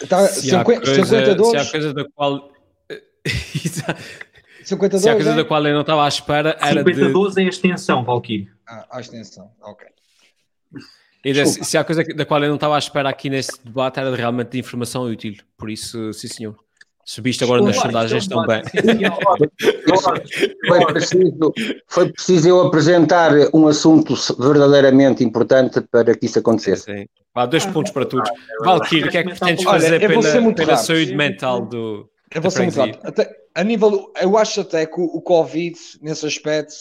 [0.08, 1.50] Tá, se, 50, há coisa, 52...
[1.50, 2.52] se há coisa da qual
[4.64, 5.36] 52, Se a coisa é?
[5.36, 7.42] da qual eu não estava à espera era 52 de...
[7.42, 8.50] é a extensão, Valkyrie.
[8.66, 9.86] Ah, a extensão, ok.
[11.24, 14.00] E de, se há coisa da qual eu não estava à espera aqui neste debate
[14.00, 15.34] era de realmente de informação útil.
[15.56, 16.56] Por isso, sim senhor.
[17.04, 18.62] Subiste agora nas sondagens também.
[20.66, 21.52] foi, preciso,
[21.88, 26.84] foi preciso eu apresentar um assunto verdadeiramente importante para que isso acontecesse.
[26.84, 27.06] Sim.
[27.34, 28.30] Há dois pontos para todos.
[28.64, 32.50] Valkyrie, o que é que pretendes fazer Olha, pela, pela saúde mental do, eu vou
[32.50, 33.00] ser muito rápido.
[33.02, 36.74] Até, a nível, eu acho até que o, o Covid, nesse aspecto,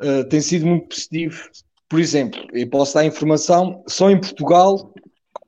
[0.00, 1.42] uh, tem sido muito positivo.
[1.94, 4.92] Por exemplo, eu posso dar informação, só em Portugal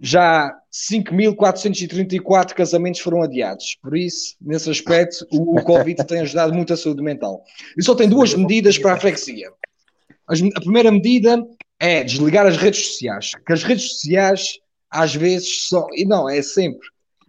[0.01, 3.77] já 5.434 casamentos foram adiados.
[3.83, 7.43] Por isso, nesse aspecto, o, Covid tem ajudado muito a saúde mental.
[7.77, 9.49] E só tem duas medidas para a freguesia.
[10.29, 11.45] A primeira medida
[11.81, 16.43] é desligar as redes sociais, que as redes sociais às vezes são, e não, é
[16.43, 16.87] sempre,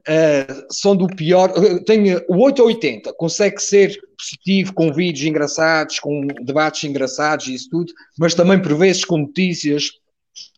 [0.08, 1.51] uh, são do pior.
[1.86, 7.53] Tem o 8 ou 80, consegue ser positivo com vídeos engraçados, com debates engraçados e
[7.53, 9.91] isso tudo, mas também por vezes com notícias,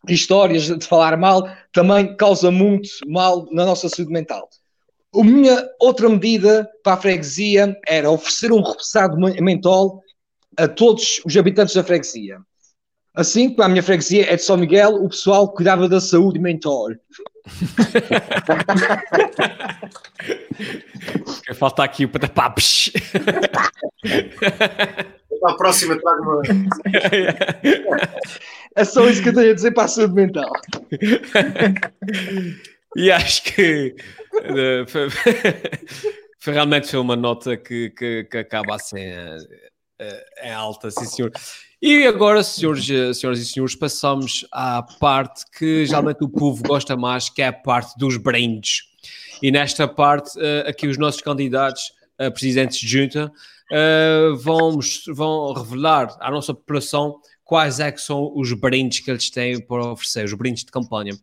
[0.08, 4.48] histórias de falar mal, também causa muito mal na nossa saúde mental.
[5.14, 10.00] A minha outra medida para a freguesia era oferecer um repousado mentol
[10.56, 12.38] a todos os habitantes da freguesia.
[13.14, 16.88] Assim, como a minha freguesia é de São Miguel, o pessoal cuidava da saúde mental.
[21.54, 22.92] Falta aqui o patapapes.
[25.40, 26.42] Para a próxima trago uma.
[28.76, 30.52] É só isso que eu tenho a dizer para a saúde mental.
[32.96, 33.94] E acho que
[34.86, 35.10] foi,
[36.38, 39.36] foi, realmente foi uma nota que, que, que acaba assim uh,
[40.02, 41.32] uh, em alta, sim senhor.
[41.82, 42.86] E agora, senhores,
[43.18, 47.52] senhoras e senhores, passamos à parte que geralmente o povo gosta mais, que é a
[47.52, 48.82] parte dos brindes.
[49.42, 53.32] E nesta parte, eh, aqui os nossos candidatos a presidentes de junta
[53.72, 54.78] eh, vão,
[55.08, 59.92] vão revelar à nossa população quais é que são os brindes que eles têm para
[59.92, 61.18] oferecer, os brindes de campanha.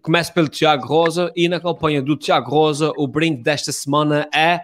[0.00, 4.62] Começo pelo Tiago Rosa e na campanha do Tiago Rosa o brinde desta semana é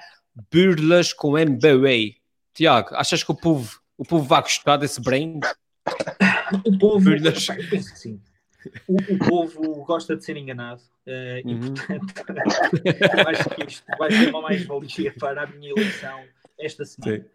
[0.50, 2.14] burlas com MBA.
[2.54, 5.46] Tiago, achas que o povo, o povo vai gostar desse brinde?
[6.64, 7.22] O povo, eu
[7.70, 8.20] penso que sim.
[8.88, 11.74] O, o povo gosta de ser enganado e, Uhum.
[11.74, 12.14] portanto,
[13.18, 16.24] eu acho que isto vai ser uma mais-valia para a minha eleição
[16.58, 17.26] esta semana.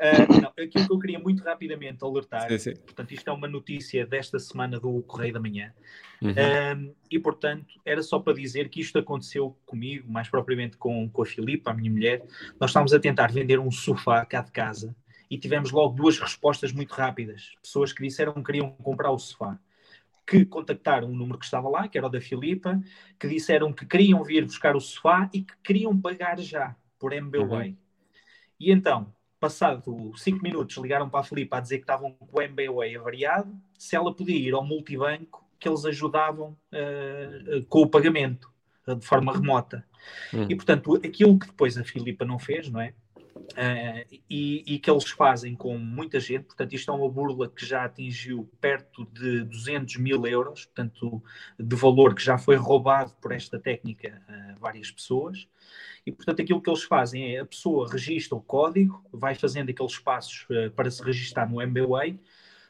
[0.00, 2.74] Ah, não, aquilo que eu queria muito rapidamente alertar, Sim, sim.
[2.76, 5.72] portanto, isto é uma notícia desta semana do Correio da Manhã,
[6.20, 6.30] Uhum.
[6.30, 11.22] Um, e portanto, era só para dizer que isto aconteceu comigo, mais propriamente com, com
[11.22, 12.24] a Filipa, a minha mulher.
[12.60, 14.96] Nós estávamos a tentar vender um sofá cá de casa
[15.30, 17.54] e tivemos logo duas respostas muito rápidas.
[17.62, 19.58] Pessoas que disseram que queriam comprar o sofá,
[20.26, 22.80] que contactaram o número que estava lá, que era o da Filipa,
[23.18, 27.76] que disseram que queriam vir buscar o sofá e que queriam pagar já por MBWay.
[28.60, 32.42] E então, passado cinco minutos, ligaram para a Filipa a dizer que estavam com o
[32.42, 38.50] MBWay avariado, se ela podia ir ao multibanco, que eles ajudavam eh, com o pagamento
[38.86, 39.84] eh, de forma remota.
[40.32, 40.46] Hum.
[40.48, 42.94] E portanto, aquilo que depois a Filipa não fez, não é?
[43.56, 47.64] Eh, e, e que eles fazem com muita gente, portanto, isto é uma burla que
[47.66, 51.22] já atingiu perto de 200 mil euros, portanto,
[51.58, 55.48] de valor que já foi roubado por esta técnica a várias pessoas.
[56.06, 59.98] E, portanto, aquilo que eles fazem é a pessoa registra o código, vai fazendo aqueles
[59.98, 62.18] passos eh, para se registrar no MBWay,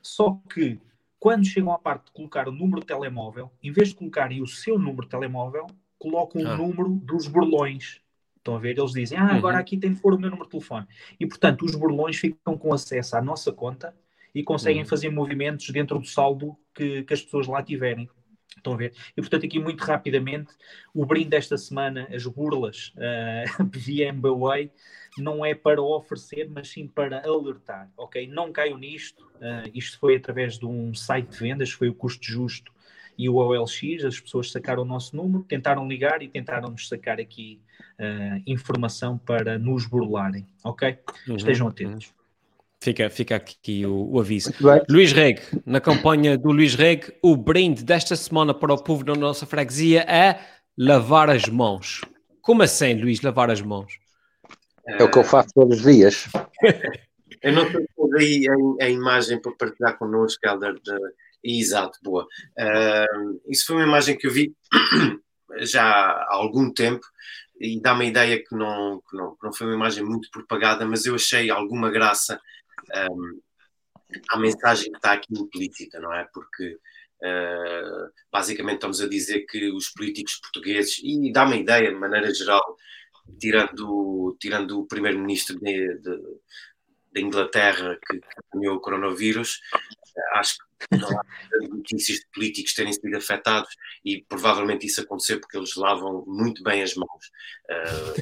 [0.02, 0.80] só que
[1.20, 4.46] quando chegam à parte de colocar o número de telemóvel, em vez de colocarem o
[4.46, 5.66] seu número de telemóvel,
[5.98, 6.54] colocam Ah.
[6.54, 8.00] o número dos burlões.
[8.38, 8.78] Estão a ver?
[8.78, 9.60] Eles dizem, ah, agora Uhum.
[9.60, 10.86] aqui tem de pôr o meu número de telefone.
[11.20, 13.94] E, portanto, os burlões ficam com acesso à nossa conta
[14.34, 14.88] e conseguem Uhum.
[14.88, 18.08] fazer movimentos dentro do saldo que, que as pessoas lá tiverem.
[18.56, 18.92] Estão a ver?
[19.16, 20.52] E, portanto, aqui muito rapidamente,
[20.92, 24.70] o brinde desta semana, as burlas eh, via MBWay,
[25.16, 28.26] não é para oferecer, mas sim para alertar, ok?
[28.26, 29.30] Não caiam nisto.
[29.40, 32.72] eh, isto foi através de um site de vendas, foi o custo justo
[33.18, 34.04] e o OLX.
[34.04, 37.60] As pessoas sacaram o nosso número, tentaram ligar e tentaram nos sacar aqui
[37.98, 40.98] eh, informação para nos burlarem, ok?
[41.26, 41.36] Uhum.
[41.36, 42.14] Estejam atentos.
[42.80, 44.52] Fica, fica aqui o, o aviso.
[44.88, 49.14] Luís Reg, na campanha do Luís Reg, o brinde desta semana para o povo da
[49.14, 50.38] nossa freguesia é
[50.78, 52.02] lavar as mãos.
[52.40, 53.98] Como assim, Luís, lavar as mãos?
[54.86, 56.28] É o que eu faço todos os dias.
[57.42, 57.86] Eu não tenho
[58.18, 60.74] aí a, a imagem para partilhar connosco, Helder.
[60.74, 60.98] De...
[61.42, 62.26] Exato, boa.
[62.58, 63.06] Ah,
[63.48, 64.54] isso foi uma imagem que eu vi
[65.60, 67.06] já há algum tempo
[67.60, 70.84] e dá-me a ideia que não, que, não, que não foi uma imagem muito propagada,
[70.84, 72.40] mas eu achei alguma graça
[73.10, 73.40] um,
[74.30, 76.26] à mensagem que está aqui implícita, não é?
[76.32, 76.78] Porque
[77.22, 82.32] uh, basicamente estamos a dizer que os políticos portugueses, e dá-me a ideia, de maneira
[82.32, 82.76] geral,
[83.38, 89.60] tirando, tirando o primeiro-ministro da Inglaterra que, apanhou o coronavírus,
[90.34, 91.24] acho que não há
[91.68, 93.70] notícias de políticos terem sido afetados
[94.04, 97.26] e provavelmente isso aconteceu porque eles lavam muito bem as mãos.
[97.68, 98.20] Uh,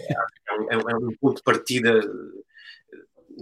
[0.71, 2.01] é, um, é, um, ponto de partida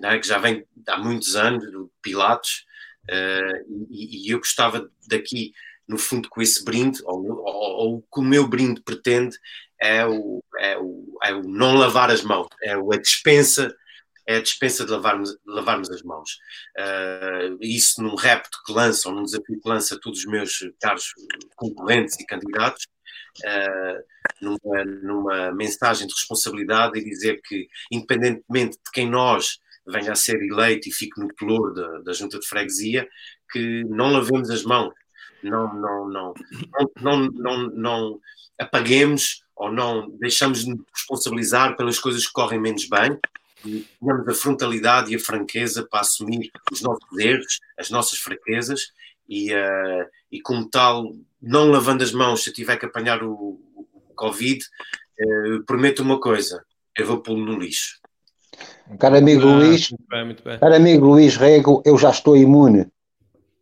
[0.02, 2.66] é, que já vem há muitos anos, do Pilatos,
[3.10, 5.52] uh, e, e, eu gostava daqui,
[5.86, 9.38] no fundo, com esse brinde, ou, ou que o meu brinde pretende,
[9.80, 13.74] é o, é, o, é o não lavar as mãos, é a dispensa
[14.26, 16.38] é a dispensa de lavarmos, de lavarmos as mãos.
[16.78, 21.12] Uh, isso num repto que lança, ou num desafio que lança todos os meus caros
[21.56, 22.86] concorrentes e candidatos,
[23.44, 24.04] uh,
[24.40, 30.42] numa, numa, mensagem de responsabilidade e dizer que, independentemente de quem nós venha a ser
[30.42, 33.06] eleito e fique no calor da, da junta de freguesia,
[33.52, 34.94] que não lavemos as mãos,
[35.42, 36.34] não, não, não,
[36.72, 38.20] não, não, não, não
[38.58, 43.18] apaguemos ou não deixamos de nos responsabilizar pelas coisas que correm menos bem,
[43.64, 48.92] e tenhamos a frontalidade e a franqueza para assumir os nossos erros, as nossas fraquezas
[49.28, 53.32] e, uh, e como tal, não lavando as mãos se eu tiver que apanhar o,
[53.74, 54.62] o Covid,
[55.20, 56.64] uh, prometo uma coisa,
[56.96, 57.98] eu vou pô-lo no lixo.
[58.98, 60.58] Caro amigo Ah, Luís, muito bem, muito bem.
[60.58, 62.86] caro amigo Luís Rego, eu já estou imune.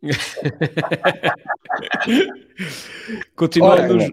[3.35, 4.03] Continua Ora, nos.
[4.03, 4.11] os-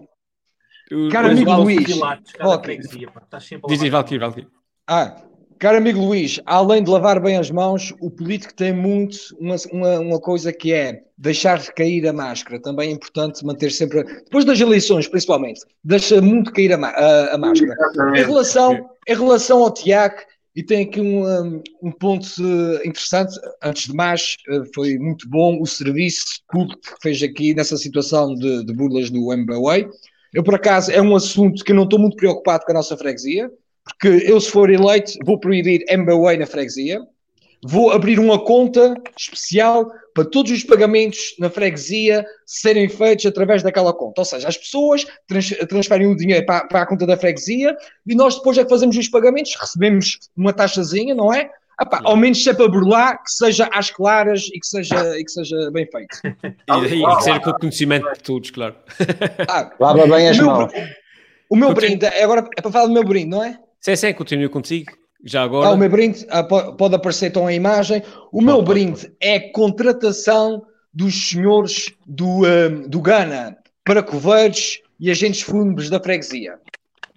[1.11, 2.63] Caro os amigo Luís, Pilatos, cada ok.
[2.75, 4.47] freguesia, pá, estás sempre a Diz, Valkyrie, Valkyrie.
[4.87, 5.21] Ah,
[5.61, 9.99] caro amigo Luís, além de lavar bem as mãos, o político tem muito uma, uma,
[9.99, 12.59] uma coisa que é deixar cair a máscara.
[12.59, 17.37] Também é importante manter sempre, depois das eleições principalmente, deixa muito cair a, a- a
[17.37, 17.75] máscara.
[18.15, 20.15] Em relação, em relação ao Tiago,
[20.55, 25.61] e tem aqui um, um, ponto eh, interessante, antes de mais, eh, foi muito bom
[25.61, 29.87] o serviço público que fez aqui nessa situação de, de burlas no MBWay.
[30.33, 32.97] Eu, por acaso, é um assunto que eu não estou muito preocupado com a nossa
[32.97, 33.49] freguesia,
[33.83, 37.01] porque eu, se for eleito, vou proibir MBWay na freguesia,
[37.63, 43.93] vou abrir uma conta especial para todos os pagamentos na freguesia serem feitos através daquela
[43.93, 44.21] conta.
[44.21, 47.75] Ou seja, as pessoas trans, transferem o dinheiro para, para, a conta da freguesia
[48.05, 51.49] e nós depois é que fazemos os pagamentos, recebemos uma taxazinha, não é?
[51.81, 55.23] Epá, ao menos se é para burlar, que seja às claras e que seja, e
[55.23, 56.19] que seja bem feito.
[56.23, 58.75] e, e que seja com conhecimento de todos, claro.
[59.47, 60.71] Ah, Lava bem as mãos.
[61.49, 63.57] O meu brinde, agora é para falar do meu brinde, não é?
[63.81, 64.91] Sim, sim, continue contigo.
[65.23, 65.69] Já agora.
[65.69, 68.01] Ah, o meu brinde, ah, pode, pode aparecer então a imagem.
[68.31, 70.63] O meu brinde é contratação
[70.93, 76.59] dos senhores do, um, do Gana para coveiros e agentes fúnebres da freguesia.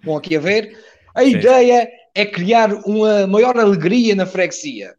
[0.03, 0.77] Vão aqui a ver.
[1.13, 1.29] A Sim.
[1.29, 4.95] ideia é criar uma maior alegria na freguesia.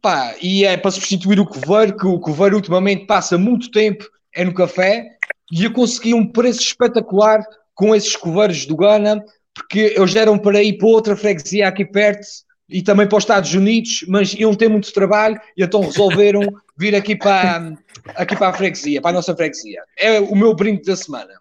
[0.00, 4.04] Pá, e é para substituir o coveiro, que o coveiro ultimamente passa muito tempo
[4.34, 5.06] é no café,
[5.52, 7.44] e eu consegui um preço espetacular
[7.74, 9.24] com esses coveiros do Gana,
[9.54, 12.26] porque eles eram para ir para outra freguesia aqui perto
[12.68, 16.42] e também para os Estados Unidos, mas iam ter muito trabalho e então resolveram
[16.76, 17.72] vir aqui para,
[18.16, 19.82] aqui para a freguesia, para a nossa freguesia.
[19.96, 21.32] É o meu brinde da semana.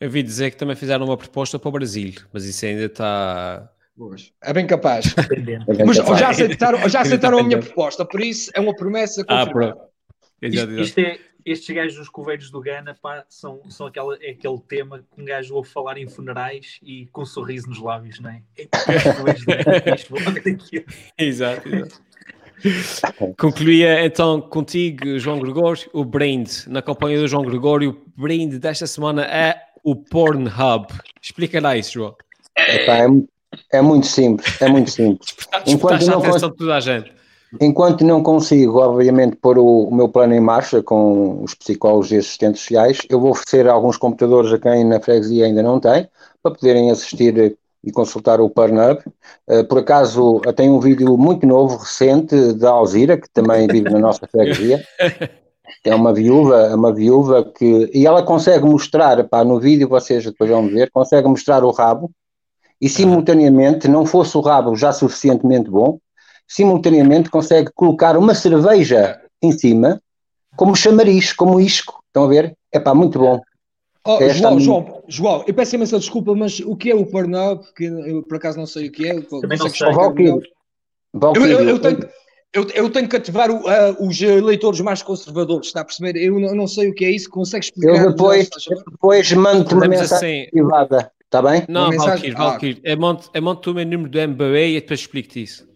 [0.00, 3.70] Eu vi dizer que também fizeram uma proposta para o Brasil, mas isso ainda está.
[4.42, 5.14] É bem capaz.
[5.86, 9.24] mas já aceitaram, já aceitaram a minha proposta, por isso é uma promessa.
[9.26, 9.46] Ah,
[10.42, 14.58] isto, isto é, estes gajos dos coveiros do Gana pá, são, são aquela, é aquele
[14.66, 18.30] tema que um gajo ouve falar em funerais e com um sorriso nos lábios, não
[18.30, 18.42] é?
[21.16, 22.04] exato, exato.
[23.38, 28.02] Concluía então contigo, João Gregório, o brinde na companhia do João Gregório.
[28.16, 30.86] O brinde desta semana é o Pornhub.
[31.22, 32.16] Explica lá isso, João.
[32.58, 33.06] É,
[33.72, 35.36] é, muito simples, é muito simples.
[35.66, 36.42] Enquanto não, cons...
[37.60, 42.16] Enquanto não consigo, obviamente, pôr o, o, meu plano em marcha com os psicólogos e
[42.16, 46.08] assistentes sociais, eu vou oferecer alguns computadores a quem na freguesia ainda não tem,
[46.42, 49.00] para poderem assistir e consultar o Pornhub.
[49.48, 54.00] Uh, por acaso, tem um vídeo muito novo, recente, da Alzira, que também vive na
[54.00, 54.84] nossa freguesia.
[55.84, 57.90] É uma viúva, uma viúva que.
[57.94, 62.10] E ela consegue mostrar, pá, no vídeo, vocês depois vão ver, consegue mostrar o rabo
[62.80, 65.98] e simultaneamente, não fosse o rabo já suficientemente bom,
[66.46, 70.00] simultaneamente consegue colocar uma cerveja em cima,
[70.56, 72.02] como chamariz, como isco.
[72.06, 72.56] Estão a ver?
[72.72, 73.40] É pá, muito bom.
[74.06, 77.64] Oh, é João, João, João, eu peço imensa desculpa, mas o que é o Pornhub?
[77.74, 79.20] Que eu por acaso não sei o que é.
[79.20, 79.88] Também não sei.
[81.34, 81.98] Eu, eu, eu, tenho,
[82.52, 86.16] eu, eu, tenho que ativar o, uh, os leitores mais conservadores, está a perceber?
[86.16, 88.04] Eu não, não sei o que é isso, consegue explicar?
[88.04, 88.48] Eu depois,
[88.90, 90.50] depois mando-te uma mensagem assim...
[90.50, 91.64] privada, está bem?
[91.68, 92.90] Não, Valkyrie, Valkyrie, ah.
[92.90, 95.66] é monte, é monte o meu número do MBA e depois explico-te isso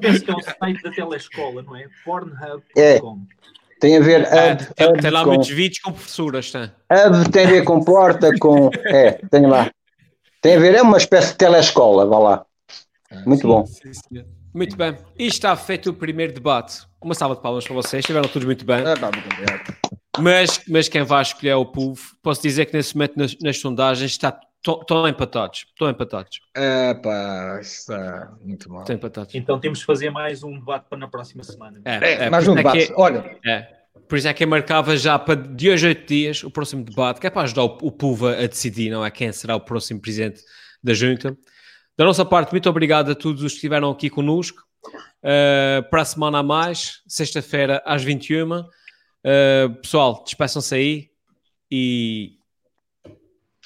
[0.00, 1.86] Penso que é um site da telescola, não é?
[2.04, 2.76] Pornhub.com.
[2.76, 3.00] É.
[3.80, 4.22] Tem a ver.
[4.22, 5.30] É, hub, tem, tem lá com...
[5.30, 6.70] muitos vídeos com professoras, tá?
[6.90, 8.70] Hub tem a ver com porta, com.
[8.86, 9.70] É, tem lá.
[10.40, 12.46] Tem a ver, é uma espécie de telescola, vá lá.
[13.26, 13.66] Muito sim, bom.
[13.66, 14.24] Sim, sim.
[14.54, 14.96] Muito bem.
[15.18, 16.86] E está feito o primeiro debate.
[17.02, 18.78] Uma salva de palmas para vocês, estiveram todos muito bem.
[20.18, 22.00] Mas, mas quem vai escolher é o povo.
[22.22, 25.66] Posso dizer que nesse momento nas, nas sondagens está Estão empatados.
[25.68, 26.40] Estão empatados.
[26.54, 28.80] É pá, está muito mal.
[28.80, 29.34] Estão empatados.
[29.34, 31.80] Então temos de fazer mais um debate para na próxima semana.
[31.84, 32.90] É, é, é mais um debate.
[32.90, 33.38] É, Olha.
[33.44, 33.76] É.
[34.08, 36.84] Por isso é que eu marcava já para de hoje a oito dias o próximo
[36.84, 39.10] debate, que é para ajudar o, o povo a decidir, não é?
[39.10, 40.42] Quem será o próximo presidente
[40.82, 41.36] da Junta.
[41.96, 44.62] Da nossa parte, muito obrigado a todos os que estiveram aqui conosco.
[45.22, 48.60] Uh, para a semana a mais, sexta-feira às 21.
[48.60, 48.64] Uh,
[49.24, 51.10] eh, pessoal, despeçam-se aí
[51.70, 52.35] e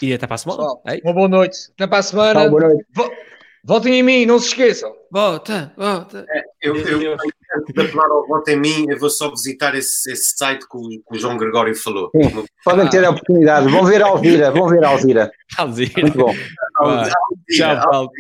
[0.03, 0.63] e até para a semana.
[1.05, 1.59] uma boa noite.
[1.75, 2.49] Até para a semana.
[2.49, 2.87] boa noite.
[3.63, 4.91] Votem em mim, não se esqueçam.
[5.13, 6.25] Vota, vota.
[6.31, 10.11] É, eu, eu, antes de apelar ao voto em mim, eu vou só visitar esse,
[10.11, 12.11] esse site que o, que o João Gregório falou.
[12.17, 13.69] Sim, podem ter a oportunidade.
[13.69, 15.31] Vão ver a Alvira, vão ver a Alvira.
[15.59, 15.93] Alzira.
[16.01, 16.35] Muito bom.
[16.77, 17.15] Alzira,
[17.51, 18.11] Tchau, Paulo.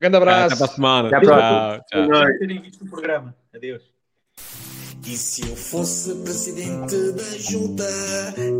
[0.00, 0.54] Grande abraço.
[0.54, 1.08] Até para a semana.
[1.08, 2.06] Até tchau, tchau.
[2.06, 2.78] Boa noite.
[2.88, 3.34] programa.
[3.52, 3.90] Adeus.
[5.06, 7.88] E se eu fosse presidente da junta,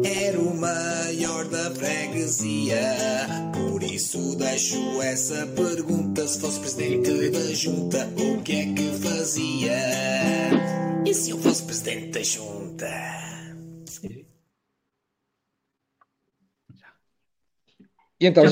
[0.05, 2.81] era o maior da freguesia.
[3.53, 9.79] Por isso deixo essa pergunta: se fosse presidente da junta, o que é que fazia?
[11.07, 13.21] E se eu fosse presidente da junta?
[18.21, 18.45] E então,